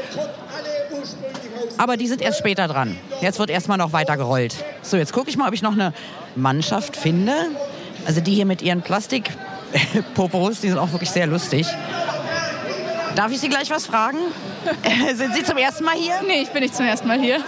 Aber 1.79 1.96
die 1.96 2.07
sind 2.07 2.22
erst 2.22 2.38
später 2.38 2.68
dran. 2.68 2.96
Jetzt 3.20 3.38
wird 3.38 3.51
erstmal 3.51 3.79
noch 3.79 3.92
weiter 3.92 4.16
gerollt. 4.16 4.57
So, 4.83 4.96
jetzt 4.96 5.12
gucke 5.12 5.29
ich 5.29 5.37
mal, 5.37 5.49
ob 5.49 5.55
ich 5.55 5.62
noch 5.62 5.72
eine 5.72 5.92
Mannschaft 6.35 6.96
finde. 6.96 7.35
Also 8.07 8.20
die 8.20 8.35
hier 8.35 8.46
mit 8.46 8.62
ihren 8.62 8.83
Plastikpopos, 8.83 10.61
die 10.62 10.68
sind 10.68 10.79
auch 10.79 10.92
wirklich 10.92 11.11
sehr 11.11 11.27
lustig. 11.27 11.66
Darf 13.14 13.33
ich 13.33 13.40
Sie 13.40 13.49
gleich 13.49 13.70
was 13.70 13.87
fragen? 13.87 14.18
sind 15.14 15.35
Sie 15.35 15.42
zum 15.42 15.57
ersten 15.57 15.85
Mal 15.85 15.94
hier? 15.94 16.14
Nee, 16.27 16.42
ich 16.42 16.51
bin 16.51 16.62
nicht 16.62 16.75
zum 16.75 16.87
ersten 16.87 17.09
Mal 17.09 17.18
hier. 17.18 17.38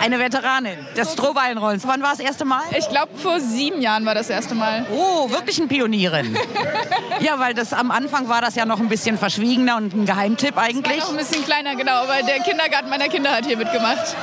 Eine 0.00 0.18
Veteranin 0.18 0.76
des 0.96 1.12
Strohballenrollens. 1.12 1.86
Wann 1.86 2.02
war 2.02 2.10
das 2.10 2.20
erste 2.20 2.44
Mal? 2.44 2.62
Ich 2.76 2.88
glaube, 2.88 3.16
vor 3.16 3.40
sieben 3.40 3.80
Jahren 3.80 4.04
war 4.04 4.14
das 4.14 4.30
erste 4.30 4.54
Mal. 4.54 4.86
Oh, 4.92 5.30
wirklich 5.30 5.58
eine 5.58 5.68
Pionierin. 5.68 6.36
ja, 7.20 7.38
weil 7.38 7.54
das 7.54 7.72
am 7.72 7.90
Anfang 7.90 8.28
war 8.28 8.40
das 8.40 8.54
ja 8.54 8.66
noch 8.66 8.80
ein 8.80 8.88
bisschen 8.88 9.18
verschwiegener 9.18 9.76
und 9.76 9.94
ein 9.94 10.06
Geheimtipp 10.06 10.56
eigentlich. 10.56 10.98
Noch 10.98 11.10
ein 11.10 11.16
bisschen 11.16 11.44
kleiner, 11.44 11.74
genau, 11.76 12.02
aber 12.02 12.22
der 12.22 12.40
Kindergarten 12.40 12.90
meiner 12.90 13.08
Kinder 13.08 13.32
hat 13.32 13.46
hier 13.46 13.56
mitgemacht. 13.56 14.14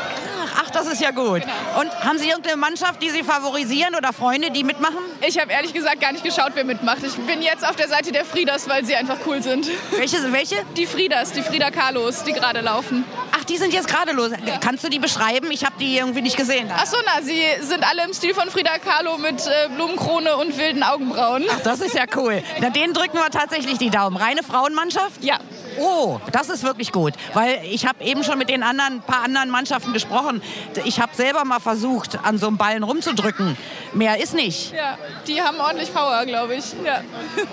Das 0.73 0.88
ist 0.88 1.01
ja 1.01 1.12
gut. 1.12 1.41
Und 1.79 2.03
haben 2.03 2.17
Sie 2.17 2.29
irgendeine 2.29 2.57
Mannschaft, 2.57 3.01
die 3.01 3.10
Sie 3.10 3.23
favorisieren 3.23 3.95
oder 3.95 4.13
Freunde, 4.13 4.51
die 4.51 4.63
mitmachen? 4.63 4.97
Ich 5.27 5.39
habe 5.39 5.51
ehrlich 5.51 5.73
gesagt 5.73 6.01
gar 6.01 6.12
nicht 6.12 6.23
geschaut, 6.23 6.51
wer 6.53 6.63
mitmacht. 6.63 7.03
Ich 7.03 7.15
bin 7.15 7.41
jetzt 7.41 7.67
auf 7.67 7.75
der 7.75 7.88
Seite 7.88 8.12
der 8.12 8.25
Friedas, 8.25 8.67
weil 8.69 8.86
sie 8.86 8.95
einfach 8.95 9.17
cool 9.27 9.41
sind. 9.41 9.67
Welche? 9.91 10.31
welche? 10.31 10.55
Die 10.77 10.86
Friedas, 10.86 11.31
die 11.31 11.41
Frida 11.41 11.71
Carlos, 11.71 12.23
die 12.23 12.34
gerade 12.34 12.62
laufen. 12.62 13.03
Ach, 13.38 13.43
die 13.45 13.57
sind 13.57 13.73
jetzt 13.73 13.88
gerade 13.88 14.12
los. 14.13 14.31
Kannst 14.62 14.84
du 14.84 14.89
die 14.89 14.99
beschreiben? 14.99 15.51
Ich 15.51 15.65
habe 15.65 15.75
die 15.79 15.97
irgendwie 15.97 16.21
nicht 16.21 16.38
gesehen. 16.38 16.69
Ach 16.75 16.86
so, 16.86 16.97
na, 17.05 17.21
sie 17.21 17.43
sind 17.62 17.84
alle 17.89 18.03
im 18.03 18.13
Stil 18.13 18.34
von 18.34 18.49
Frida 18.49 18.77
Kahlo 18.77 19.17
mit 19.17 19.45
äh, 19.47 19.69
Blumenkrone 19.75 20.38
und 20.38 20.57
wilden 20.57 20.84
Augenbrauen. 20.84 21.45
Ach, 21.49 21.62
das 21.62 21.81
ist 21.81 21.95
ja 21.95 22.05
cool. 22.15 22.41
Na, 22.60 22.69
denen 22.69 22.93
drücken 22.93 23.17
wir 23.17 23.29
tatsächlich 23.29 23.77
die 23.77 23.89
Daumen. 23.89 24.17
Reine 24.17 24.43
Frauenmannschaft? 24.43 25.23
Ja. 25.23 25.38
Oh, 25.79 26.19
das 26.31 26.49
ist 26.49 26.63
wirklich 26.63 26.91
gut, 26.91 27.13
weil 27.34 27.62
ich 27.63 27.86
habe 27.86 28.03
eben 28.03 28.23
schon 28.23 28.38
mit 28.38 28.49
den 28.49 28.63
anderen 28.63 29.01
paar 29.01 29.23
anderen 29.23 29.49
Mannschaften 29.49 29.93
gesprochen. 29.93 30.41
Ich 30.86 30.99
habe 30.99 31.15
selber 31.15 31.45
mal 31.45 31.60
versucht, 31.60 32.19
an 32.23 32.38
so 32.38 32.47
einem 32.47 32.57
Ballen 32.57 32.84
rumzudrücken. 32.84 33.57
Mehr 33.93 34.21
ist 34.21 34.34
nicht. 34.34 34.73
Ja, 34.73 34.97
die 35.27 35.41
haben 35.41 35.60
ordentlich 35.60 35.93
Power, 35.93 36.25
glaube 36.25 36.55
ich. 36.55 36.65
Ja. 36.86 37.01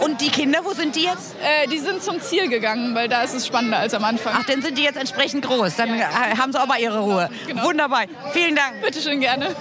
Und 0.01 0.21
die 0.21 0.31
Kinder, 0.31 0.61
wo 0.65 0.73
sind 0.73 0.97
die 0.97 1.05
jetzt? 1.05 1.37
Äh, 1.43 1.69
die 1.69 1.79
sind 1.79 2.03
zum 2.03 2.21
Ziel 2.21 2.49
gegangen, 2.49 2.95
weil 2.95 3.09
da 3.09 3.23
ist 3.23 3.35
es 3.35 3.47
spannender 3.47 3.79
als 3.79 3.95
am 3.95 4.05
Anfang. 4.05 4.35
Ach, 4.37 4.45
dann 4.45 4.63
sind 4.63 4.79
die 4.79 4.83
jetzt 4.83 4.97
entsprechend 4.97 5.45
groß. 5.45 5.77
Dann 5.77 5.99
ja. 5.99 6.09
haben 6.39 6.53
sie 6.53 6.61
auch 6.61 6.67
mal 6.67 6.81
ihre 6.81 7.01
Ruhe. 7.01 7.31
Genau. 7.47 7.65
Wunderbar. 7.65 8.05
Vielen 8.33 8.55
Dank. 8.57 8.83
Bitte 8.83 9.01
schön 9.01 9.21
gerne. 9.21 9.55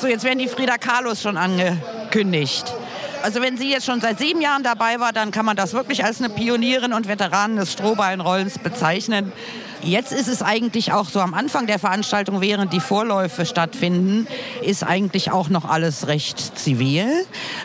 So, 0.00 0.06
jetzt 0.06 0.24
werden 0.24 0.38
die 0.38 0.48
Frida 0.48 0.76
Carlos 0.76 1.22
schon 1.22 1.36
angekündigt. 1.36 2.74
Also 3.24 3.40
wenn 3.40 3.56
sie 3.56 3.70
jetzt 3.70 3.86
schon 3.86 4.02
seit 4.02 4.18
sieben 4.18 4.42
Jahren 4.42 4.62
dabei 4.62 5.00
war, 5.00 5.14
dann 5.14 5.30
kann 5.30 5.46
man 5.46 5.56
das 5.56 5.72
wirklich 5.72 6.04
als 6.04 6.18
eine 6.18 6.28
Pionierin 6.28 6.92
und 6.92 7.08
Veteranin 7.08 7.56
des 7.56 7.72
Strohballenrollens 7.72 8.58
bezeichnen. 8.58 9.32
Jetzt 9.84 10.12
ist 10.12 10.28
es 10.28 10.40
eigentlich 10.40 10.92
auch 10.92 11.08
so 11.10 11.20
am 11.20 11.34
Anfang 11.34 11.66
der 11.66 11.78
Veranstaltung, 11.78 12.40
während 12.40 12.72
die 12.72 12.80
Vorläufe 12.80 13.44
stattfinden, 13.44 14.26
ist 14.62 14.82
eigentlich 14.82 15.30
auch 15.30 15.50
noch 15.50 15.66
alles 15.66 16.06
recht 16.06 16.58
zivil. 16.58 17.06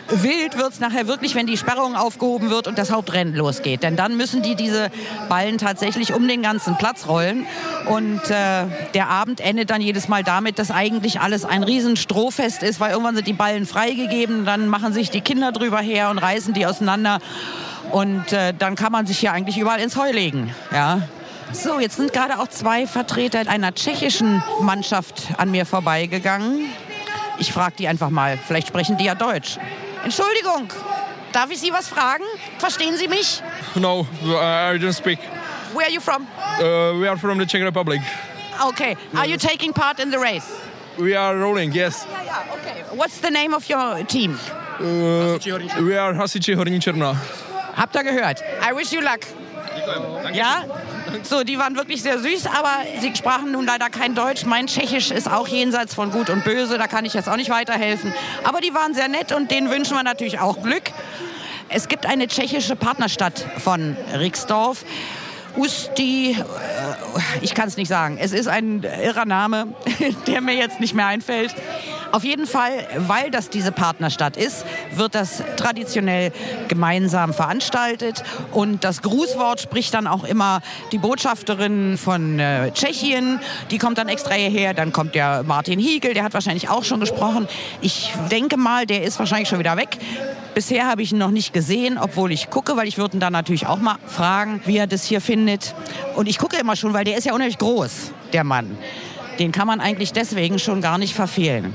Wild 0.08 0.58
wird 0.58 0.72
es 0.72 0.80
nachher 0.80 1.06
wirklich, 1.06 1.34
wenn 1.34 1.46
die 1.46 1.56
Sperrung 1.56 1.96
aufgehoben 1.96 2.50
wird 2.50 2.68
und 2.68 2.76
das 2.76 2.92
Hauptrennen 2.92 3.34
losgeht. 3.34 3.82
Denn 3.82 3.96
dann 3.96 4.18
müssen 4.18 4.42
die 4.42 4.54
diese 4.54 4.90
Ballen 5.30 5.56
tatsächlich 5.56 6.12
um 6.12 6.28
den 6.28 6.42
ganzen 6.42 6.76
Platz 6.76 7.08
rollen. 7.08 7.46
Und 7.86 8.20
äh, 8.30 8.66
der 8.92 9.08
Abend 9.08 9.40
endet 9.40 9.70
dann 9.70 9.80
jedes 9.80 10.08
Mal 10.08 10.22
damit, 10.22 10.58
dass 10.58 10.70
eigentlich 10.70 11.20
alles 11.20 11.46
ein 11.46 11.62
Riesenstrohfest 11.62 12.62
ist, 12.62 12.80
weil 12.80 12.90
irgendwann 12.90 13.16
sind 13.16 13.28
die 13.28 13.32
Ballen 13.32 13.64
freigegeben, 13.64 14.44
dann 14.44 14.68
machen 14.68 14.92
sich 14.92 15.08
die 15.10 15.22
Kinder 15.22 15.52
drüber 15.52 15.78
her 15.78 16.10
und 16.10 16.18
reißen 16.18 16.52
die 16.52 16.66
auseinander. 16.66 17.18
Und 17.92 18.32
äh, 18.32 18.52
dann 18.56 18.76
kann 18.76 18.92
man 18.92 19.06
sich 19.06 19.18
hier 19.18 19.32
eigentlich 19.32 19.56
überall 19.56 19.80
ins 19.80 19.96
Heu 19.96 20.10
legen. 20.10 20.54
Ja. 20.70 21.02
So, 21.52 21.80
jetzt 21.80 21.96
sind 21.96 22.12
gerade 22.12 22.38
auch 22.38 22.48
zwei 22.48 22.86
Vertreter 22.86 23.40
einer 23.48 23.74
tschechischen 23.74 24.42
Mannschaft 24.60 25.28
an 25.36 25.50
mir 25.50 25.66
vorbeigegangen. 25.66 26.70
Ich 27.38 27.52
frage 27.52 27.74
die 27.78 27.88
einfach 27.88 28.10
mal, 28.10 28.38
vielleicht 28.38 28.68
sprechen 28.68 28.96
die 28.96 29.04
ja 29.04 29.14
Deutsch. 29.14 29.58
Entschuldigung, 30.04 30.68
darf 31.32 31.50
ich 31.50 31.58
Sie 31.58 31.72
was 31.72 31.88
fragen? 31.88 32.24
Verstehen 32.58 32.96
Sie 32.96 33.08
mich? 33.08 33.42
No, 33.74 34.06
I 34.22 34.78
don't 34.78 34.92
speak. 34.92 35.18
Where 35.74 35.86
are 35.86 35.92
you 35.92 36.00
from? 36.00 36.26
Uh, 36.58 36.98
we 37.00 37.08
are 37.08 37.16
from 37.16 37.38
the 37.38 37.46
Czech 37.46 37.62
Republic. 37.62 38.00
Okay, 38.68 38.96
are 39.16 39.26
you 39.26 39.36
taking 39.36 39.72
part 39.72 40.00
in 40.00 40.10
the 40.10 40.18
race? 40.18 40.44
We 40.98 41.16
are 41.16 41.36
rolling, 41.38 41.72
yes. 41.72 42.06
Yeah, 42.10 42.24
yeah, 42.24 42.54
okay. 42.54 42.84
What's 42.96 43.20
the 43.20 43.30
name 43.30 43.54
of 43.54 43.68
your 43.68 44.04
team? 44.04 44.38
Uh, 44.80 45.38
we 45.82 45.96
are 45.96 46.12
Hasiči 46.14 46.54
Horní 46.54 46.80
Černá. 46.80 47.16
Habt 47.76 47.94
ihr 47.94 48.04
gehört? 48.04 48.42
I 48.60 48.72
wish 48.74 48.92
you 48.92 49.00
luck. 49.00 49.20
Ja, 50.32 50.64
so, 51.22 51.44
die 51.44 51.58
waren 51.58 51.76
wirklich 51.76 52.02
sehr 52.02 52.18
süß, 52.18 52.46
aber 52.46 52.70
sie 53.00 53.14
sprachen 53.14 53.52
nun 53.52 53.66
leider 53.66 53.90
kein 53.90 54.14
Deutsch. 54.14 54.44
Mein 54.44 54.66
Tschechisch 54.66 55.10
ist 55.10 55.30
auch 55.30 55.48
jenseits 55.48 55.94
von 55.94 56.10
Gut 56.10 56.30
und 56.30 56.44
Böse, 56.44 56.78
da 56.78 56.86
kann 56.86 57.04
ich 57.04 57.14
jetzt 57.14 57.28
auch 57.28 57.36
nicht 57.36 57.50
weiterhelfen. 57.50 58.12
Aber 58.44 58.60
die 58.60 58.74
waren 58.74 58.94
sehr 58.94 59.08
nett 59.08 59.32
und 59.32 59.50
denen 59.50 59.70
wünschen 59.70 59.96
wir 59.96 60.02
natürlich 60.02 60.40
auch 60.40 60.62
Glück. 60.62 60.92
Es 61.68 61.88
gibt 61.88 62.06
eine 62.06 62.26
tschechische 62.26 62.76
Partnerstadt 62.76 63.46
von 63.58 63.96
Rixdorf. 64.12 64.84
Usti, 65.56 66.32
äh, 66.32 66.36
ich 67.40 67.54
kann 67.54 67.68
es 67.68 67.76
nicht 67.76 67.88
sagen. 67.88 68.18
Es 68.20 68.32
ist 68.32 68.48
ein 68.48 68.82
irrer 68.82 69.24
Name, 69.24 69.74
der 70.26 70.40
mir 70.40 70.54
jetzt 70.54 70.80
nicht 70.80 70.94
mehr 70.94 71.06
einfällt. 71.06 71.54
Auf 72.12 72.24
jeden 72.24 72.46
Fall, 72.46 72.86
weil 72.96 73.30
das 73.30 73.50
diese 73.50 73.70
Partnerstadt 73.70 74.36
ist, 74.36 74.64
wird 74.94 75.14
das 75.14 75.42
traditionell 75.56 76.32
gemeinsam 76.66 77.32
veranstaltet. 77.32 78.24
Und 78.50 78.82
das 78.82 79.02
Grußwort 79.02 79.60
spricht 79.60 79.94
dann 79.94 80.08
auch 80.08 80.24
immer 80.24 80.60
die 80.90 80.98
Botschafterin 80.98 81.96
von 81.96 82.40
äh, 82.40 82.72
Tschechien. 82.72 83.38
Die 83.70 83.78
kommt 83.78 83.98
dann 83.98 84.08
extra 84.08 84.34
hierher. 84.34 84.74
Dann 84.74 84.92
kommt 84.92 85.14
der 85.14 85.44
Martin 85.44 85.78
Hiegel, 85.78 86.14
der 86.14 86.24
hat 86.24 86.34
wahrscheinlich 86.34 86.68
auch 86.68 86.82
schon 86.82 86.98
gesprochen. 86.98 87.46
Ich 87.80 88.12
denke 88.30 88.56
mal, 88.56 88.86
der 88.86 89.04
ist 89.04 89.18
wahrscheinlich 89.20 89.48
schon 89.48 89.60
wieder 89.60 89.76
weg. 89.76 89.98
Bisher 90.54 90.88
habe 90.88 91.02
ich 91.02 91.12
ihn 91.12 91.18
noch 91.18 91.30
nicht 91.30 91.52
gesehen, 91.52 91.96
obwohl 91.96 92.32
ich 92.32 92.50
gucke, 92.50 92.76
weil 92.76 92.88
ich 92.88 92.98
würde 92.98 93.16
ihn 93.16 93.20
dann 93.20 93.32
natürlich 93.32 93.68
auch 93.68 93.78
mal 93.78 93.96
fragen, 94.06 94.60
wie 94.66 94.78
er 94.78 94.88
das 94.88 95.04
hier 95.04 95.20
findet. 95.20 95.76
Und 96.16 96.28
ich 96.28 96.38
gucke 96.38 96.56
immer 96.56 96.74
schon, 96.74 96.92
weil 96.92 97.04
der 97.04 97.16
ist 97.16 97.24
ja 97.24 97.34
unheimlich 97.34 97.58
groß, 97.58 98.10
der 98.32 98.42
Mann. 98.42 98.76
Den 99.38 99.52
kann 99.52 99.68
man 99.68 99.80
eigentlich 99.80 100.12
deswegen 100.12 100.58
schon 100.58 100.80
gar 100.80 100.98
nicht 100.98 101.14
verfehlen. 101.14 101.72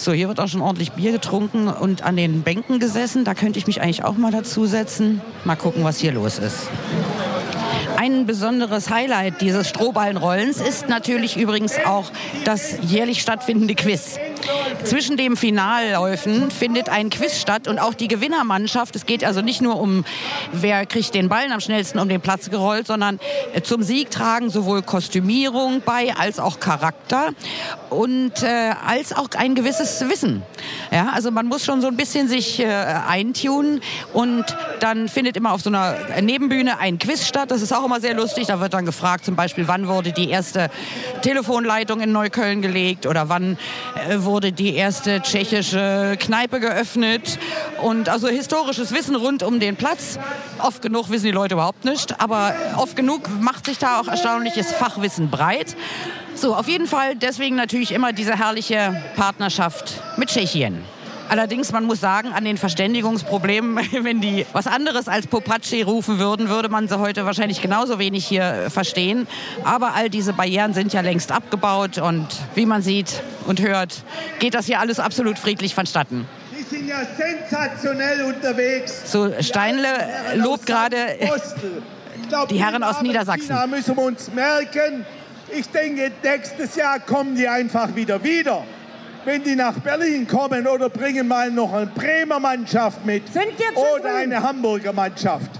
So, 0.00 0.14
hier 0.14 0.28
wird 0.28 0.40
auch 0.40 0.48
schon 0.48 0.62
ordentlich 0.62 0.92
Bier 0.92 1.12
getrunken 1.12 1.68
und 1.68 2.04
an 2.04 2.16
den 2.16 2.40
Bänken 2.40 2.78
gesessen. 2.78 3.26
Da 3.26 3.34
könnte 3.34 3.58
ich 3.58 3.66
mich 3.66 3.82
eigentlich 3.82 4.02
auch 4.02 4.16
mal 4.16 4.32
dazusetzen. 4.32 5.20
Mal 5.44 5.56
gucken, 5.56 5.84
was 5.84 5.98
hier 5.98 6.10
los 6.10 6.38
ist. 6.38 6.70
Ein 7.98 8.24
besonderes 8.24 8.88
Highlight 8.88 9.42
dieses 9.42 9.68
Strohballenrollens 9.68 10.58
ist 10.58 10.88
natürlich 10.88 11.36
übrigens 11.36 11.74
auch 11.84 12.10
das 12.46 12.76
jährlich 12.80 13.20
stattfindende 13.20 13.74
Quiz. 13.74 14.18
Zwischen 14.84 15.16
den 15.16 15.36
Finalläufen 15.36 16.50
findet 16.50 16.88
ein 16.88 17.10
Quiz 17.10 17.40
statt 17.40 17.68
und 17.68 17.78
auch 17.78 17.94
die 17.94 18.08
Gewinnermannschaft. 18.08 18.96
Es 18.96 19.06
geht 19.06 19.24
also 19.24 19.40
nicht 19.40 19.60
nur 19.60 19.80
um, 19.80 20.04
wer 20.52 20.86
kriegt 20.86 21.14
den 21.14 21.28
Ballen 21.28 21.52
am 21.52 21.60
schnellsten 21.60 21.98
um 21.98 22.08
den 22.08 22.20
Platz 22.20 22.50
gerollt, 22.50 22.86
sondern 22.86 23.20
zum 23.62 23.82
Sieg 23.82 24.10
tragen 24.10 24.50
sowohl 24.50 24.82
Kostümierung 24.82 25.82
bei 25.84 26.14
als 26.16 26.38
auch 26.38 26.60
Charakter 26.60 27.30
und 27.90 28.42
äh, 28.42 28.72
als 28.86 29.12
auch 29.12 29.28
ein 29.36 29.54
gewisses 29.54 30.00
Wissen. 30.08 30.42
Ja, 30.90 31.10
also 31.14 31.30
man 31.30 31.46
muss 31.46 31.64
schon 31.64 31.80
so 31.80 31.88
ein 31.88 31.96
bisschen 31.96 32.28
sich 32.28 32.60
äh, 32.60 32.66
eintunen 32.66 33.80
und 34.12 34.44
dann 34.80 35.08
findet 35.08 35.36
immer 35.36 35.52
auf 35.52 35.62
so 35.62 35.70
einer 35.70 35.96
Nebenbühne 36.20 36.78
ein 36.78 36.98
Quiz 36.98 37.26
statt. 37.26 37.50
Das 37.50 37.62
ist 37.62 37.72
auch 37.72 37.84
immer 37.84 38.00
sehr 38.00 38.14
lustig. 38.14 38.46
Da 38.46 38.60
wird 38.60 38.74
dann 38.74 38.86
gefragt, 38.86 39.24
zum 39.24 39.36
Beispiel, 39.36 39.68
wann 39.68 39.88
wurde 39.88 40.12
die 40.12 40.30
erste 40.30 40.70
Telefonleitung 41.22 42.00
in 42.00 42.12
Neukölln 42.12 42.62
gelegt 42.62 43.06
oder 43.06 43.28
wann 43.28 43.58
äh, 44.08 44.18
wurde 44.30 44.52
die 44.52 44.74
erste 44.74 45.20
tschechische 45.20 46.16
Kneipe 46.18 46.60
geöffnet. 46.60 47.38
Und 47.82 48.08
also 48.08 48.28
historisches 48.28 48.92
Wissen 48.92 49.16
rund 49.16 49.42
um 49.42 49.60
den 49.60 49.76
Platz. 49.76 50.18
Oft 50.62 50.82
genug 50.82 51.10
wissen 51.10 51.26
die 51.26 51.32
Leute 51.32 51.54
überhaupt 51.54 51.84
nicht, 51.84 52.20
aber 52.20 52.54
oft 52.76 52.96
genug 52.96 53.28
macht 53.40 53.66
sich 53.66 53.78
da 53.78 54.00
auch 54.00 54.08
erstaunliches 54.08 54.72
Fachwissen 54.72 55.30
breit. 55.30 55.76
So, 56.34 56.54
auf 56.54 56.68
jeden 56.68 56.86
Fall 56.86 57.16
deswegen 57.16 57.56
natürlich 57.56 57.92
immer 57.92 58.12
diese 58.12 58.38
herrliche 58.38 59.02
Partnerschaft 59.16 59.94
mit 60.16 60.28
Tschechien. 60.28 60.84
Allerdings, 61.30 61.70
man 61.70 61.84
muss 61.84 62.00
sagen, 62.00 62.32
an 62.32 62.44
den 62.44 62.58
Verständigungsproblemen, 62.58 63.78
wenn 64.02 64.20
die 64.20 64.44
was 64.52 64.66
anderes 64.66 65.06
als 65.06 65.28
Popatschi 65.28 65.82
rufen 65.82 66.18
würden, 66.18 66.48
würde 66.48 66.68
man 66.68 66.88
sie 66.88 66.98
heute 66.98 67.24
wahrscheinlich 67.24 67.62
genauso 67.62 68.00
wenig 68.00 68.26
hier 68.26 68.66
verstehen. 68.68 69.28
Aber 69.62 69.94
all 69.94 70.10
diese 70.10 70.32
Barrieren 70.32 70.74
sind 70.74 70.92
ja 70.92 71.02
längst 71.02 71.30
abgebaut 71.30 71.98
und 71.98 72.26
wie 72.56 72.66
man 72.66 72.82
sieht 72.82 73.22
und 73.46 73.62
hört, 73.62 74.02
geht 74.40 74.54
das 74.54 74.66
hier 74.66 74.80
alles 74.80 74.98
absolut 74.98 75.38
friedlich 75.38 75.72
vonstatten. 75.72 76.26
Die 76.50 76.64
sind 76.64 76.88
ja 76.88 77.02
sensationell 77.16 78.22
unterwegs. 78.22 79.12
So, 79.12 79.30
Steinle 79.40 79.86
lobt 80.34 80.66
gerade 80.66 80.96
die 82.50 82.60
Herren 82.60 82.82
aus 82.82 83.02
Niedersachsen. 83.02 83.50
Da 83.50 83.68
müssen 83.68 83.96
wir 83.96 84.02
uns 84.02 84.32
merken. 84.32 85.06
Ich 85.56 85.68
denke, 85.68 86.10
nächstes 86.24 86.74
Jahr 86.74 86.98
kommen 86.98 87.36
die 87.36 87.46
einfach 87.46 87.94
wieder 87.94 88.22
wieder 88.24 88.64
wenn 89.24 89.42
die 89.42 89.56
nach 89.56 89.74
Berlin 89.74 90.26
kommen 90.26 90.66
oder 90.66 90.88
bringen 90.88 91.28
mal 91.28 91.50
noch 91.50 91.72
eine 91.72 91.86
Bremer 91.86 92.40
Mannschaft 92.40 93.04
mit 93.04 93.24
oder 93.74 94.14
eine 94.14 94.42
Hamburger 94.42 94.92
Mannschaft. 94.92 95.50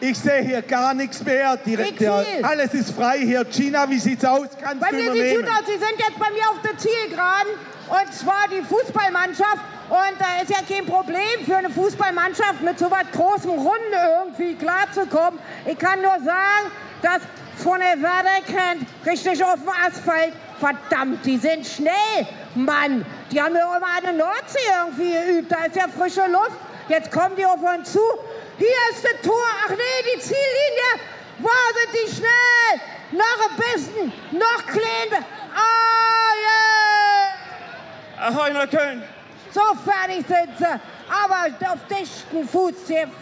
Ich 0.00 0.18
sehe 0.18 0.42
hier 0.42 0.62
gar 0.62 0.94
nichts 0.94 1.22
mehr. 1.24 1.56
Die, 1.64 1.76
der, 1.76 2.24
alles 2.42 2.74
ist 2.74 2.90
frei 2.90 3.18
hier. 3.20 3.44
Gina, 3.44 3.88
wie 3.88 4.00
sieht's 4.00 4.24
aus? 4.24 4.48
Kannst 4.60 4.80
bei 4.80 4.90
du 4.90 4.96
mir 4.96 5.04
übernehmen? 5.04 5.36
sieht 5.36 5.46
aus, 5.46 5.64
Sie 5.64 5.78
sind 5.78 5.96
jetzt 5.96 6.18
bei 6.18 6.30
mir 6.30 6.50
auf 6.50 6.60
der 6.64 6.76
Zielgeraden. 6.76 7.52
Und 7.88 8.12
zwar 8.12 8.48
die 8.50 8.62
Fußballmannschaft. 8.62 9.60
Und 9.88 10.14
da 10.18 10.42
ist 10.42 10.50
ja 10.50 10.58
kein 10.68 10.86
Problem 10.86 11.44
für 11.46 11.56
eine 11.56 11.70
Fußballmannschaft 11.70 12.62
mit 12.62 12.80
so 12.80 12.90
was 12.90 13.04
großem 13.12 13.50
Runde 13.50 13.98
irgendwie 14.18 14.56
klarzukommen. 14.56 15.38
Ich 15.66 15.78
kann 15.78 16.02
nur 16.02 16.18
sagen, 16.24 16.72
dass 17.00 17.20
von 17.62 17.78
der 17.78 18.02
Werder 18.02 18.42
richtig 19.06 19.44
auf 19.44 19.60
dem 19.60 19.68
Asphalt. 19.68 20.32
Verdammt, 20.58 21.24
die 21.24 21.36
sind 21.36 21.64
schnell. 21.64 22.26
Mann, 22.54 23.04
die 23.30 23.40
haben 23.40 23.54
ja 23.54 23.76
immer 23.76 23.86
an 23.86 24.02
der 24.02 24.12
Nordsee 24.12 24.58
irgendwie 24.84 25.12
geübt. 25.12 25.52
Da 25.52 25.64
ist 25.64 25.76
ja 25.76 25.86
frische 25.88 26.26
Luft. 26.28 26.58
Jetzt 26.88 27.10
kommen 27.10 27.34
die 27.36 27.46
auf 27.46 27.62
uns 27.62 27.92
zu. 27.92 28.00
Hier 28.58 28.68
ist 28.92 29.04
das 29.04 29.22
Tor. 29.22 29.46
Ach 29.64 29.70
nee, 29.70 30.14
die 30.14 30.20
Ziellinie. 30.20 31.00
Wow, 31.38 31.52
sind 31.74 31.92
die 31.94 32.16
schnell. 32.16 32.80
Noch 33.12 33.50
ein 33.50 33.56
bisschen. 33.56 34.12
Noch 34.38 34.66
klein. 34.66 35.24
Ah, 35.54 36.32
yeah. 38.18 38.28
Ahoi, 38.28 38.52
Neukölln. 38.52 39.02
So 39.52 39.60
fertig 39.84 40.26
sind 40.26 40.58
sie. 40.58 40.64
Aber 40.64 41.72
auf 41.72 41.78
dichten 41.88 42.48
Fuß 42.48 42.74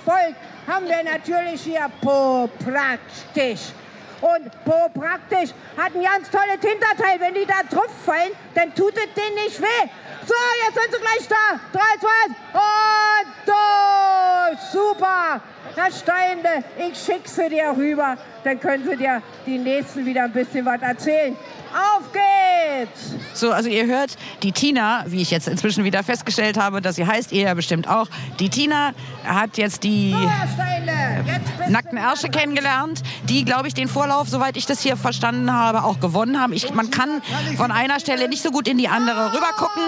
folgt 0.04 0.36
haben 0.66 0.86
wir 0.86 1.02
natürlich 1.02 1.62
hier 1.62 1.90
Po 2.00 2.48
praktisch. 2.64 3.72
Und 4.20 4.64
Bo 4.64 4.88
praktisch 4.92 5.50
hat 5.76 5.94
ein 5.94 6.02
ganz 6.02 6.30
tolles 6.30 6.60
Hinterteil. 6.60 7.18
Wenn 7.18 7.34
die 7.34 7.46
da 7.46 7.62
drauf 7.70 7.90
fallen, 8.04 8.32
dann 8.54 8.74
tut 8.74 8.94
es 8.96 9.14
denen 9.14 9.34
nicht 9.36 9.60
weh. 9.60 9.88
So, 10.26 10.34
jetzt 10.66 10.74
sind 10.74 10.94
sie 10.94 11.00
gleich 11.00 11.28
da. 11.28 11.60
3, 11.72 11.80
2, 12.00 12.08
1 12.20 13.30
und 13.32 13.46
durch. 13.46 14.60
Super. 14.72 15.40
Herr 15.74 15.90
Steinde, 15.90 16.64
ich 16.76 16.98
schicke 16.98 17.28
sie 17.28 17.48
dir 17.48 17.74
rüber. 17.76 18.16
Dann 18.44 18.60
können 18.60 18.86
sie 18.88 18.96
dir 18.96 19.22
die 19.46 19.58
Nächsten 19.58 20.04
wieder 20.04 20.24
ein 20.24 20.32
bisschen 20.32 20.66
was 20.66 20.82
erzählen. 20.82 21.36
Auf 21.72 22.12
geht's! 22.12 22.39
So, 23.34 23.52
also 23.52 23.68
ihr 23.68 23.86
hört, 23.86 24.16
die 24.42 24.52
Tina, 24.52 25.04
wie 25.06 25.22
ich 25.22 25.30
jetzt 25.30 25.48
inzwischen 25.48 25.84
wieder 25.84 26.02
festgestellt 26.02 26.58
habe, 26.58 26.80
dass 26.80 26.96
sie 26.96 27.06
heißt, 27.06 27.32
ihr 27.32 27.42
ja 27.42 27.54
bestimmt 27.54 27.88
auch, 27.88 28.08
die 28.38 28.48
Tina 28.48 28.92
hat 29.24 29.58
jetzt 29.58 29.82
die 29.84 30.14
nackten 31.68 31.98
Ärsche 31.98 32.28
kennengelernt, 32.28 33.02
die, 33.24 33.44
glaube 33.44 33.68
ich, 33.68 33.74
den 33.74 33.88
Vorlauf, 33.88 34.28
soweit 34.28 34.56
ich 34.56 34.66
das 34.66 34.80
hier 34.80 34.96
verstanden 34.96 35.52
habe, 35.52 35.84
auch 35.84 36.00
gewonnen 36.00 36.40
haben. 36.40 36.52
Ich, 36.52 36.72
man 36.74 36.90
kann 36.90 37.22
von 37.56 37.70
einer 37.70 38.00
Stelle 38.00 38.28
nicht 38.28 38.42
so 38.42 38.50
gut 38.50 38.68
in 38.68 38.78
die 38.78 38.88
andere 38.88 39.32
rübergucken. 39.32 39.82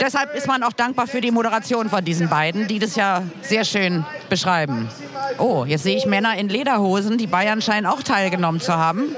Deshalb 0.00 0.34
ist 0.34 0.46
man 0.46 0.62
auch 0.62 0.72
dankbar 0.72 1.06
für 1.06 1.20
die 1.20 1.30
Moderation 1.30 1.88
von 1.88 2.04
diesen 2.04 2.28
beiden, 2.28 2.66
die 2.66 2.78
das 2.78 2.96
ja 2.96 3.22
sehr 3.42 3.64
schön 3.64 4.04
beschreiben. 4.28 4.88
Oh, 5.38 5.64
jetzt 5.66 5.84
sehe 5.84 5.96
ich 5.96 6.06
Männer 6.06 6.36
in 6.36 6.48
Lederhosen. 6.48 7.18
Die 7.18 7.26
Bayern 7.26 7.60
scheinen 7.60 7.86
auch 7.86 8.02
teilgenommen 8.02 8.60
zu 8.60 8.74
haben 8.76 9.14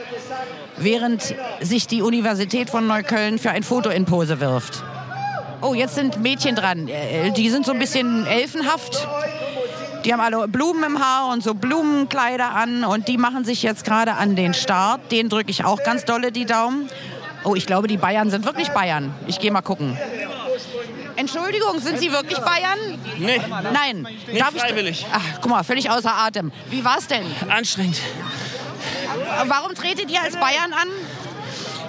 während 0.80 1.34
sich 1.60 1.86
die 1.86 2.02
Universität 2.02 2.70
von 2.70 2.86
Neukölln 2.86 3.38
für 3.38 3.50
ein 3.50 3.62
Foto 3.62 3.90
in 3.90 4.04
Pose 4.04 4.40
wirft. 4.40 4.82
Oh, 5.60 5.74
jetzt 5.74 5.94
sind 5.96 6.22
Mädchen 6.22 6.54
dran. 6.54 6.88
Äh, 6.88 7.30
Die 7.32 7.50
sind 7.50 7.66
so 7.66 7.72
ein 7.72 7.78
bisschen 7.78 8.26
elfenhaft. 8.26 9.06
Die 10.04 10.12
haben 10.12 10.20
alle 10.20 10.46
Blumen 10.46 10.84
im 10.84 11.00
Haar 11.04 11.32
und 11.32 11.42
so 11.42 11.54
Blumenkleider 11.54 12.54
an 12.54 12.84
und 12.84 13.08
die 13.08 13.18
machen 13.18 13.44
sich 13.44 13.62
jetzt 13.62 13.84
gerade 13.84 14.14
an 14.14 14.36
den 14.36 14.54
Start. 14.54 15.10
Den 15.10 15.28
drücke 15.28 15.50
ich 15.50 15.64
auch 15.64 15.82
ganz 15.82 16.04
dolle 16.04 16.30
die 16.30 16.46
Daumen. 16.46 16.88
Oh, 17.44 17.54
ich 17.56 17.66
glaube, 17.66 17.88
die 17.88 17.96
Bayern 17.96 18.30
sind 18.30 18.44
wirklich 18.44 18.68
Bayern. 18.68 19.12
Ich 19.26 19.40
gehe 19.40 19.50
mal 19.50 19.62
gucken. 19.62 19.98
Entschuldigung, 21.16 21.80
sind 21.80 21.98
Sie 21.98 22.12
wirklich 22.12 22.38
Bayern? 22.38 22.78
Nee. 23.18 23.40
Nein. 23.72 24.06
Nicht 24.32 24.44
freiwillig. 24.44 25.04
Ach, 25.12 25.20
guck 25.40 25.50
mal, 25.50 25.64
völlig 25.64 25.90
außer 25.90 26.12
Atem. 26.16 26.52
Wie 26.70 26.84
war's 26.84 27.08
denn? 27.08 27.24
Anstrengend. 27.48 28.00
Warum 29.46 29.74
tretet 29.74 30.10
ihr 30.10 30.22
als 30.22 30.36
Bayern 30.36 30.72
an? 30.72 30.88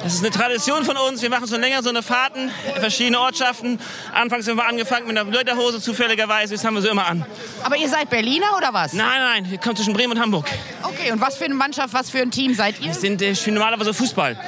Das 0.03 0.13
ist 0.13 0.21
eine 0.21 0.31
Tradition 0.31 0.85
von 0.85 0.95
uns. 0.95 1.21
Wir 1.21 1.29
machen 1.29 1.47
schon 1.47 1.59
länger 1.59 1.83
so 1.83 1.89
eine 1.89 2.01
Fahrten 2.01 2.49
in 2.73 2.81
verschiedene 2.81 3.19
Ortschaften. 3.19 3.79
Anfangs 4.13 4.47
haben 4.47 4.55
wir 4.55 4.65
angefangen 4.65 5.07
mit 5.07 5.17
einer 5.17 5.29
Lederhose 5.29 5.81
zufälligerweise. 5.81 6.53
Das 6.53 6.63
haben 6.63 6.75
wir 6.75 6.81
so 6.81 6.89
immer 6.89 7.05
an. 7.05 7.25
Aber 7.63 7.75
ihr 7.75 7.89
seid 7.89 8.09
Berliner 8.09 8.55
oder 8.57 8.73
was? 8.73 8.93
Nein, 8.93 9.19
nein, 9.19 9.51
wir 9.51 9.57
kommen 9.57 9.75
zwischen 9.75 9.93
Bremen 9.93 10.13
und 10.13 10.21
Hamburg. 10.21 10.47
Okay, 10.83 11.11
und 11.11 11.19
was 11.19 11.35
für 11.35 11.45
eine 11.45 11.53
Mannschaft, 11.53 11.93
was 11.93 12.09
für 12.09 12.19
ein 12.19 12.31
Team 12.31 12.53
seid 12.53 12.79
ihr? 12.79 12.87
Wir 12.87 12.93
sind 12.93 13.21
äh, 13.21 13.33
normalerweise 13.47 13.93
Fußball. 13.93 14.39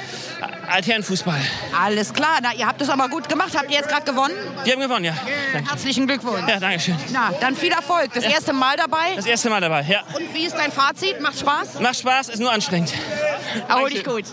Altherrenfußball. 0.72 1.40
Alles 1.78 2.12
klar, 2.12 2.38
na, 2.42 2.54
ihr 2.54 2.66
habt 2.66 2.80
es 2.80 2.88
aber 2.88 3.08
gut 3.08 3.28
gemacht. 3.28 3.50
Habt 3.56 3.70
ihr 3.70 3.76
jetzt 3.76 3.88
gerade 3.88 4.04
gewonnen? 4.04 4.34
Wir 4.64 4.72
haben 4.72 4.80
gewonnen, 4.80 5.04
ja. 5.04 5.14
Danke. 5.52 5.70
Herzlichen 5.70 6.06
Glückwunsch. 6.06 6.48
Ja, 6.48 6.58
danke 6.58 6.80
schön. 6.80 6.96
Na, 7.12 7.30
dann 7.40 7.54
viel 7.54 7.72
Erfolg. 7.72 8.12
Das 8.14 8.24
erste 8.24 8.52
Mal 8.52 8.76
dabei. 8.76 9.14
Das 9.16 9.26
erste 9.26 9.50
Mal 9.50 9.60
dabei, 9.60 9.82
ja. 9.82 10.00
Und 10.14 10.34
wie 10.34 10.44
ist 10.44 10.56
dein 10.56 10.72
Fazit? 10.72 11.20
Macht 11.20 11.38
Spaß? 11.38 11.80
Macht 11.80 11.96
Spaß, 11.96 12.30
ist 12.30 12.40
nur 12.40 12.50
anstrengend. 12.50 12.92
Erhol 13.68 13.90
dich 13.90 14.04
gut. 14.04 14.24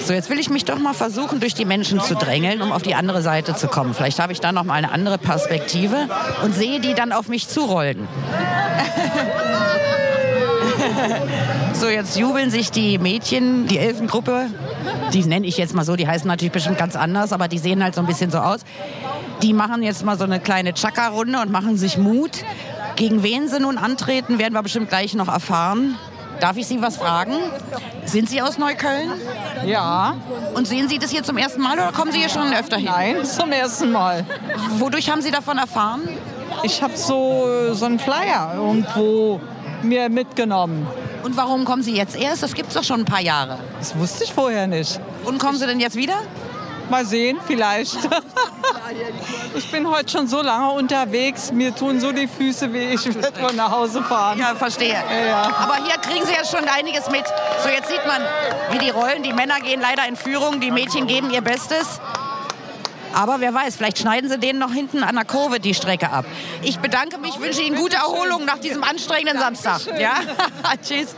So, 0.00 0.12
jetzt 0.12 0.28
will 0.28 0.38
ich 0.38 0.50
mich 0.50 0.64
doch 0.64 0.78
mal 0.78 0.94
versuchen, 0.94 1.40
durch 1.40 1.54
die 1.54 1.64
Menschen 1.64 2.00
zu 2.00 2.14
drängeln, 2.14 2.60
um 2.60 2.72
auf 2.72 2.82
die 2.82 2.94
andere 2.94 3.22
Seite 3.22 3.54
zu 3.54 3.68
kommen. 3.68 3.94
Vielleicht 3.94 4.18
habe 4.18 4.32
ich 4.32 4.40
da 4.40 4.52
noch 4.52 4.64
mal 4.64 4.74
eine 4.74 4.92
andere 4.92 5.18
Perspektive 5.18 6.08
und 6.42 6.54
sehe 6.54 6.80
die 6.80 6.94
dann 6.94 7.12
auf 7.12 7.28
mich 7.28 7.48
zurollen. 7.48 8.06
So, 11.74 11.88
jetzt 11.88 12.16
jubeln 12.16 12.50
sich 12.50 12.70
die 12.70 12.98
Mädchen, 12.98 13.66
die 13.66 13.78
Elfengruppe, 13.78 14.46
die 15.12 15.24
nenne 15.24 15.46
ich 15.46 15.56
jetzt 15.56 15.74
mal 15.74 15.84
so, 15.84 15.96
die 15.96 16.06
heißen 16.06 16.26
natürlich 16.26 16.52
bestimmt 16.52 16.78
ganz 16.78 16.96
anders, 16.96 17.32
aber 17.32 17.48
die 17.48 17.58
sehen 17.58 17.82
halt 17.82 17.94
so 17.94 18.00
ein 18.00 18.06
bisschen 18.06 18.30
so 18.30 18.38
aus. 18.38 18.60
Die 19.42 19.52
machen 19.52 19.82
jetzt 19.82 20.04
mal 20.04 20.16
so 20.18 20.24
eine 20.24 20.40
kleine 20.40 20.74
Chaka-Runde 20.74 21.40
und 21.40 21.50
machen 21.50 21.76
sich 21.76 21.98
Mut. 21.98 22.44
Gegen 22.96 23.22
wen 23.22 23.48
sie 23.48 23.60
nun 23.60 23.78
antreten, 23.78 24.38
werden 24.38 24.54
wir 24.54 24.62
bestimmt 24.62 24.88
gleich 24.88 25.14
noch 25.14 25.28
erfahren. 25.28 25.96
Darf 26.40 26.56
ich 26.56 26.66
Sie 26.66 26.82
was 26.82 26.96
fragen? 26.96 27.32
Sind 28.04 28.28
Sie 28.28 28.42
aus 28.42 28.58
Neukölln? 28.58 29.10
Ja. 29.64 30.16
Und 30.54 30.66
sehen 30.66 30.88
Sie 30.88 30.98
das 30.98 31.10
hier 31.10 31.22
zum 31.22 31.38
ersten 31.38 31.60
Mal 31.62 31.74
oder 31.74 31.92
kommen 31.92 32.12
Sie 32.12 32.18
hier 32.18 32.28
schon 32.28 32.52
öfter 32.52 32.76
hin? 32.76 32.86
Nein, 32.86 33.24
zum 33.24 33.52
ersten 33.52 33.92
Mal. 33.92 34.26
Wodurch 34.78 35.10
haben 35.10 35.22
Sie 35.22 35.30
davon 35.30 35.58
erfahren? 35.58 36.02
Ich 36.62 36.82
habe 36.82 36.96
so, 36.96 37.72
so 37.72 37.86
einen 37.86 37.98
Flyer 37.98 38.54
irgendwo 38.56 39.40
mir 39.82 40.08
mitgenommen. 40.08 40.86
Und 41.24 41.38
warum 41.38 41.64
kommen 41.64 41.82
Sie 41.82 41.96
jetzt 41.96 42.16
erst? 42.16 42.42
Das 42.42 42.52
gibt 42.52 42.68
es 42.68 42.74
doch 42.74 42.84
schon 42.84 43.00
ein 43.00 43.04
paar 43.06 43.22
Jahre. 43.22 43.58
Das 43.78 43.98
wusste 43.98 44.24
ich 44.24 44.32
vorher 44.34 44.66
nicht. 44.66 45.00
Und 45.24 45.38
kommen 45.38 45.56
Sie 45.56 45.66
denn 45.66 45.80
jetzt 45.80 45.96
wieder? 45.96 46.20
Mal 46.90 47.06
sehen, 47.06 47.38
vielleicht. 47.46 47.96
ich 49.54 49.70
bin 49.70 49.88
heute 49.90 50.12
schon 50.12 50.28
so 50.28 50.42
lange 50.42 50.72
unterwegs, 50.72 51.50
mir 51.50 51.74
tun 51.74 51.98
so 51.98 52.12
die 52.12 52.28
Füße 52.28 52.70
weh, 52.74 52.92
ich 52.92 53.06
werde 53.06 53.40
wohl 53.40 53.54
nach 53.54 53.70
Hause 53.70 54.02
fahren. 54.02 54.38
Ja, 54.38 54.54
verstehe. 54.54 55.02
Ja. 55.26 55.50
Aber 55.60 55.76
hier 55.76 55.94
kriegen 55.94 56.26
Sie 56.26 56.34
ja 56.34 56.44
schon 56.44 56.68
einiges 56.68 57.10
mit. 57.10 57.24
So, 57.62 57.70
jetzt 57.70 57.88
sieht 57.88 58.06
man, 58.06 58.20
wie 58.72 58.78
die 58.78 58.90
rollen. 58.90 59.22
Die 59.22 59.32
Männer 59.32 59.60
gehen 59.60 59.80
leider 59.80 60.06
in 60.06 60.16
Führung, 60.16 60.60
die 60.60 60.70
Mädchen 60.70 61.06
geben 61.06 61.30
ihr 61.30 61.40
Bestes. 61.40 62.00
Aber 63.14 63.40
wer 63.40 63.54
weiß, 63.54 63.76
vielleicht 63.76 63.98
schneiden 63.98 64.28
sie 64.28 64.38
denen 64.38 64.58
noch 64.58 64.72
hinten 64.72 65.02
an 65.02 65.14
der 65.14 65.24
Kurve 65.24 65.60
die 65.60 65.74
Strecke 65.74 66.10
ab. 66.10 66.24
Ich 66.62 66.78
bedanke 66.78 67.18
mich, 67.18 67.38
wünsche 67.38 67.62
Ihnen 67.62 67.76
gute 67.76 67.96
Erholung 67.96 68.44
nach 68.44 68.58
diesem 68.58 68.82
anstrengenden 68.82 69.38
Samstag. 69.38 69.80
Ja? 69.98 70.14
Tschüss. 70.82 71.14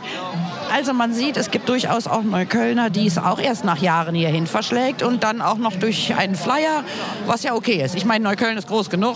Also 0.71 0.93
man 0.93 1.13
sieht, 1.13 1.37
es 1.37 1.49
gibt 1.49 1.67
durchaus 1.69 2.07
auch 2.07 2.23
Neuköllner, 2.23 2.89
die 2.89 3.07
es 3.07 3.17
auch 3.17 3.39
erst 3.39 3.63
nach 3.63 3.79
Jahren 3.79 4.15
hierhin 4.15 4.47
verschlägt 4.47 5.01
und 5.01 5.23
dann 5.23 5.41
auch 5.41 5.57
noch 5.57 5.75
durch 5.75 6.13
einen 6.15 6.35
Flyer, 6.35 6.83
was 7.25 7.43
ja 7.43 7.53
okay 7.53 7.81
ist. 7.83 7.95
Ich 7.95 8.05
meine, 8.05 8.23
Neukölln 8.23 8.57
ist 8.57 8.67
groß 8.67 8.89
genug. 8.89 9.15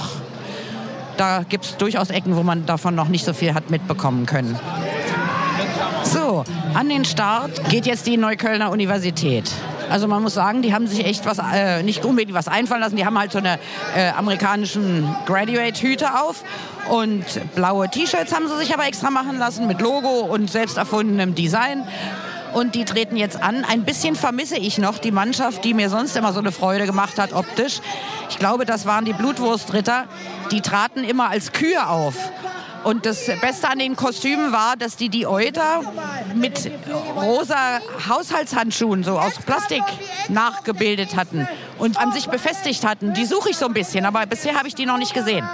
Da 1.17 1.43
gibt 1.47 1.65
es 1.65 1.77
durchaus 1.77 2.09
Ecken, 2.09 2.35
wo 2.35 2.43
man 2.43 2.65
davon 2.65 2.95
noch 2.95 3.09
nicht 3.09 3.25
so 3.25 3.33
viel 3.33 3.53
hat 3.53 3.69
mitbekommen 3.69 4.25
können. 4.25 4.57
So, 6.03 6.43
an 6.73 6.89
den 6.89 7.05
Start 7.05 7.69
geht 7.69 7.85
jetzt 7.85 8.07
die 8.07 8.17
Neuköllner 8.17 8.71
Universität. 8.71 9.51
Also 9.91 10.07
man 10.07 10.23
muss 10.23 10.33
sagen, 10.33 10.61
die 10.61 10.73
haben 10.73 10.87
sich 10.87 11.05
echt 11.05 11.25
was, 11.25 11.37
äh, 11.39 11.83
nicht 11.83 12.05
unbedingt 12.05 12.33
was 12.33 12.47
einfallen 12.47 12.81
lassen. 12.81 12.95
Die 12.95 13.05
haben 13.05 13.19
halt 13.19 13.31
so 13.31 13.39
eine 13.39 13.59
äh, 13.95 14.09
amerikanischen 14.11 15.13
Graduate-Hüte 15.25 16.19
auf 16.21 16.43
und 16.89 17.25
blaue 17.55 17.89
T-Shirts 17.89 18.33
haben 18.33 18.47
sie 18.47 18.57
sich 18.57 18.73
aber 18.73 18.87
extra 18.87 19.09
machen 19.09 19.37
lassen 19.37 19.67
mit 19.67 19.81
Logo 19.81 20.21
und 20.21 20.49
selbst 20.49 20.77
erfundenem 20.77 21.35
Design. 21.35 21.83
Und 22.53 22.75
die 22.75 22.85
treten 22.85 23.15
jetzt 23.15 23.41
an. 23.41 23.63
Ein 23.63 23.83
bisschen 23.83 24.15
vermisse 24.15 24.57
ich 24.57 24.77
noch 24.77 24.97
die 24.97 25.11
Mannschaft, 25.11 25.63
die 25.63 25.73
mir 25.73 25.89
sonst 25.89 26.17
immer 26.17 26.33
so 26.33 26.39
eine 26.39 26.51
Freude 26.51 26.85
gemacht 26.85 27.17
hat 27.17 27.33
optisch. 27.33 27.79
Ich 28.29 28.39
glaube, 28.39 28.65
das 28.65 28.85
waren 28.85 29.05
die 29.05 29.13
Blutwurstritter. 29.13 30.05
Die 30.51 30.61
traten 30.61 31.03
immer 31.03 31.29
als 31.29 31.53
Kühe 31.53 31.87
auf. 31.87 32.15
Und 32.83 33.05
das 33.05 33.27
Beste 33.41 33.69
an 33.69 33.79
den 33.79 33.95
Kostümen 33.95 34.51
war, 34.51 34.75
dass 34.75 34.95
die 34.95 35.09
die 35.09 35.27
Euter 35.27 35.81
mit 36.33 36.71
rosa 37.15 37.79
Haushaltshandschuhen 38.09 39.03
so 39.03 39.19
aus 39.19 39.33
Plastik 39.45 39.83
nachgebildet 40.29 41.15
hatten 41.15 41.47
und 41.77 41.97
an 41.97 42.11
sich 42.11 42.27
befestigt 42.27 42.85
hatten. 42.85 43.13
Die 43.13 43.25
suche 43.25 43.51
ich 43.51 43.57
so 43.57 43.67
ein 43.67 43.73
bisschen, 43.73 44.05
aber 44.05 44.25
bisher 44.25 44.55
habe 44.55 44.67
ich 44.67 44.75
die 44.75 44.85
noch 44.85 44.97
nicht 44.97 45.13
gesehen. 45.13 45.47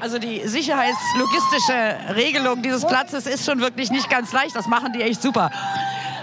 Also 0.00 0.18
die 0.18 0.46
sicherheitslogistische 0.46 2.14
Regelung 2.14 2.62
dieses 2.62 2.84
Platzes 2.84 3.26
ist 3.26 3.44
schon 3.44 3.60
wirklich 3.60 3.90
nicht 3.90 4.08
ganz 4.08 4.32
leicht. 4.32 4.54
Das 4.54 4.66
machen 4.66 4.92
die 4.92 5.02
echt 5.02 5.20
super. 5.22 5.50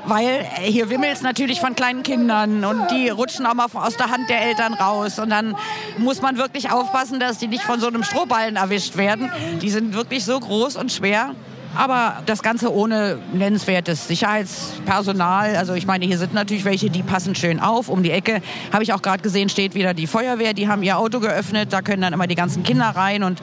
Weil 0.08 0.48
äh, 0.58 0.72
hier 0.72 0.90
wimmelt 0.90 1.14
es 1.14 1.22
natürlich 1.22 1.60
von 1.60 1.76
kleinen 1.76 2.04
Kindern 2.04 2.64
und 2.64 2.92
die 2.92 3.10
rutschen 3.10 3.46
auch 3.46 3.54
mal 3.54 3.68
aus 3.74 3.98
der 3.98 4.12
Hand 4.12 4.30
der 4.30 4.42
Eltern 4.42 4.74
raus. 4.74 5.20
Und 5.20 5.30
dann 5.30 5.56
muss 5.98 6.22
man 6.22 6.38
wirklich 6.38 6.72
aufpassen, 6.72 7.20
dass 7.20 7.38
die 7.38 7.48
nicht 7.48 7.64
von 7.64 7.80
so 7.80 7.88
einem 7.88 8.04
Strohballen 8.04 8.56
erwischt 8.56 8.98
werden. 8.98 9.32
Die 9.62 9.70
sind 9.70 9.94
wirklich 9.94 10.26
so 10.26 10.40
groß 10.40 10.76
und 10.76 10.92
schwer. 10.92 11.36
Aber 11.76 12.22
das 12.26 12.42
Ganze 12.42 12.74
ohne 12.74 13.20
nennenswertes 13.34 14.08
Sicherheitspersonal. 14.08 15.56
Also 15.56 15.74
ich 15.74 15.86
meine, 15.86 16.06
hier 16.06 16.18
sind 16.18 16.34
natürlich 16.34 16.66
welche, 16.66 16.90
die 16.90 17.04
passen 17.04 17.36
schön 17.36 17.60
auf. 17.60 17.90
Um 17.90 18.04
die 18.04 18.12
Ecke 18.12 18.42
habe 18.72 18.84
ich 18.84 18.94
auch 18.94 19.02
gerade 19.02 19.22
gesehen, 19.22 19.50
steht 19.50 19.76
wieder 19.76 19.94
die 19.94 20.08
Feuerwehr. 20.08 20.54
Die 20.54 20.68
haben 20.68 20.84
ihr 20.84 20.98
Auto 20.98 21.20
geöffnet. 21.20 21.74
Da 21.74 21.82
können 21.82 22.02
dann 22.02 22.14
immer 22.14 22.28
die 22.28 22.36
ganzen 22.36 22.64
Kinder 22.64 22.86
rein 22.86 23.24
und 23.24 23.42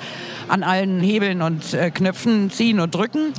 an 0.48 0.62
allen 0.62 1.00
Hebeln 1.00 1.42
und 1.42 1.74
äh, 1.74 1.90
Knöpfen 1.90 2.50
ziehen 2.50 2.80
und 2.80 2.94
drücken. 2.94 3.32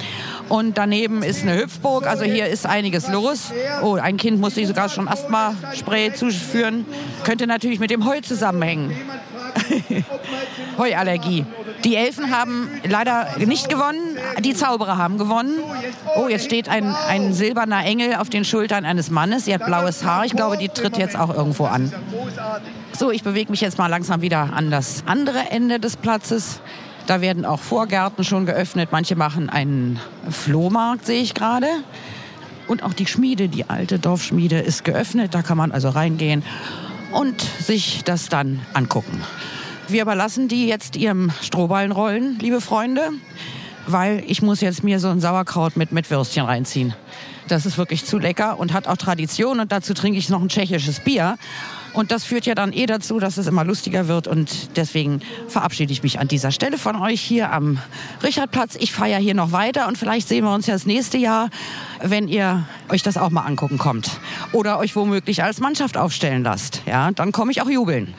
Und 0.49 0.77
daneben 0.77 1.23
ist 1.23 1.43
eine 1.43 1.57
Hüpfburg. 1.57 2.07
Also 2.07 2.25
hier 2.25 2.47
ist 2.47 2.65
einiges 2.65 3.09
los. 3.09 3.51
Oh, 3.81 3.95
ein 3.95 4.17
Kind 4.17 4.39
musste 4.39 4.61
ich 4.61 4.67
sogar 4.67 4.89
schon 4.89 5.07
Asthma-Spray 5.07 6.13
zuführen. 6.13 6.85
Könnte 7.23 7.47
natürlich 7.47 7.79
mit 7.79 7.89
dem 7.89 8.05
Heu 8.05 8.21
zusammenhängen. 8.21 8.95
Heuallergie. 10.77 11.45
Die 11.83 11.95
Elfen 11.95 12.31
haben 12.35 12.69
leider 12.87 13.27
nicht 13.39 13.69
gewonnen, 13.69 14.17
die 14.39 14.53
Zauberer 14.53 14.97
haben 14.97 15.17
gewonnen. 15.17 15.59
Oh, 16.15 16.27
jetzt 16.27 16.45
steht 16.45 16.69
ein, 16.69 16.95
ein 17.07 17.33
silberner 17.33 17.85
Engel 17.85 18.15
auf 18.15 18.29
den 18.29 18.45
Schultern 18.45 18.85
eines 18.85 19.09
Mannes. 19.09 19.45
Sie 19.45 19.53
hat 19.53 19.65
blaues 19.65 20.03
Haar. 20.03 20.25
Ich 20.25 20.33
glaube, 20.33 20.57
die 20.57 20.69
tritt 20.69 20.97
jetzt 20.97 21.17
auch 21.17 21.33
irgendwo 21.33 21.65
an. 21.65 21.91
So, 22.97 23.11
ich 23.11 23.23
bewege 23.23 23.51
mich 23.51 23.61
jetzt 23.61 23.77
mal 23.77 23.87
langsam 23.87 24.21
wieder 24.21 24.53
an 24.53 24.71
das 24.71 25.03
andere 25.05 25.49
Ende 25.51 25.79
des 25.79 25.97
Platzes. 25.97 26.61
Da 27.05 27.19
werden 27.19 27.45
auch 27.45 27.59
Vorgärten 27.59 28.23
schon 28.23 28.45
geöffnet. 28.45 28.89
Manche 28.91 29.15
machen 29.15 29.49
einen 29.49 29.99
Flohmarkt, 30.29 31.05
sehe 31.05 31.21
ich 31.21 31.33
gerade. 31.33 31.67
Und 32.67 32.83
auch 32.83 32.93
die 32.93 33.07
Schmiede, 33.07 33.49
die 33.49 33.69
alte 33.69 33.99
Dorfschmiede, 33.99 34.59
ist 34.59 34.85
geöffnet. 34.85 35.33
Da 35.33 35.41
kann 35.41 35.57
man 35.57 35.71
also 35.73 35.89
reingehen 35.89 36.43
und 37.11 37.41
sich 37.41 38.03
das 38.03 38.29
dann 38.29 38.61
angucken. 38.73 39.21
Wir 39.89 40.01
überlassen 40.01 40.47
die 40.47 40.67
jetzt 40.67 40.95
ihrem 40.95 41.31
Strohballenrollen, 41.41 42.39
liebe 42.39 42.61
Freunde, 42.61 43.09
weil 43.85 44.23
ich 44.27 44.41
muss 44.41 44.61
jetzt 44.61 44.83
mir 44.83 44.99
so 44.99 45.09
ein 45.09 45.19
Sauerkraut 45.19 45.75
mit, 45.75 46.09
Würstchen 46.09 46.45
reinziehen. 46.45 46.93
Das 47.49 47.65
ist 47.65 47.77
wirklich 47.77 48.05
zu 48.05 48.17
lecker 48.17 48.57
und 48.57 48.71
hat 48.71 48.87
auch 48.87 48.95
Tradition 48.95 49.59
und 49.59 49.73
dazu 49.73 49.93
trinke 49.93 50.17
ich 50.17 50.29
noch 50.29 50.41
ein 50.41 50.47
tschechisches 50.47 51.01
Bier. 51.01 51.37
Und 51.91 52.11
das 52.11 52.23
führt 52.23 52.45
ja 52.45 52.55
dann 52.55 52.73
eh 52.73 52.85
dazu, 52.85 53.19
dass 53.19 53.37
es 53.37 53.45
immer 53.45 53.63
lustiger 53.63 54.07
wird. 54.07 54.27
Und 54.27 54.75
deswegen 54.77 55.21
verabschiede 55.47 55.91
ich 55.91 56.01
mich 56.01 56.17
an 56.17 56.27
dieser 56.27 56.51
Stelle 56.51 56.79
von 56.79 56.95
euch 56.95 57.21
hier 57.21 57.51
am 57.51 57.77
Richardplatz. 58.23 58.75
Ich 58.79 58.91
feiere 58.91 59.19
hier 59.19 59.35
noch 59.35 59.51
weiter 59.51 59.87
und 59.87 59.97
vielleicht 59.97 60.27
sehen 60.27 60.43
wir 60.43 60.53
uns 60.53 60.65
ja 60.65 60.73
das 60.73 60.87
nächste 60.87 61.19
Jahr, 61.19 61.49
wenn 62.01 62.27
ihr 62.27 62.65
euch 62.89 63.03
das 63.03 63.17
auch 63.17 63.29
mal 63.29 63.41
angucken 63.41 63.77
kommt. 63.77 64.09
Oder 64.53 64.79
euch 64.79 64.95
womöglich 64.95 65.43
als 65.43 65.59
Mannschaft 65.59 65.97
aufstellen 65.97 66.43
lasst. 66.43 66.81
Ja, 66.87 67.11
dann 67.11 67.31
komme 67.31 67.51
ich 67.51 67.61
auch 67.61 67.69
jubeln. 67.69 68.15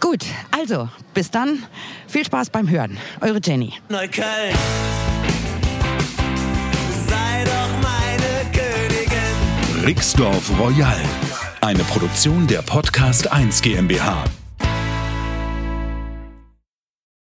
Gut, 0.00 0.24
also 0.50 0.88
bis 1.14 1.30
dann. 1.30 1.64
Viel 2.06 2.24
Spaß 2.24 2.50
beim 2.50 2.68
Hören. 2.68 2.96
Eure 3.20 3.40
Jenny. 3.42 3.72
Neukölln. 3.88 4.54
Sei 7.08 7.44
doch 7.44 7.70
meine 7.82 8.50
Königin. 8.52 9.84
Rixdorf 9.84 10.50
Royal. 10.58 10.96
Eine 11.60 11.82
Produktion 11.84 12.46
der 12.46 12.62
Podcast 12.62 13.30
1 13.30 13.62
GmbH. 13.62 14.24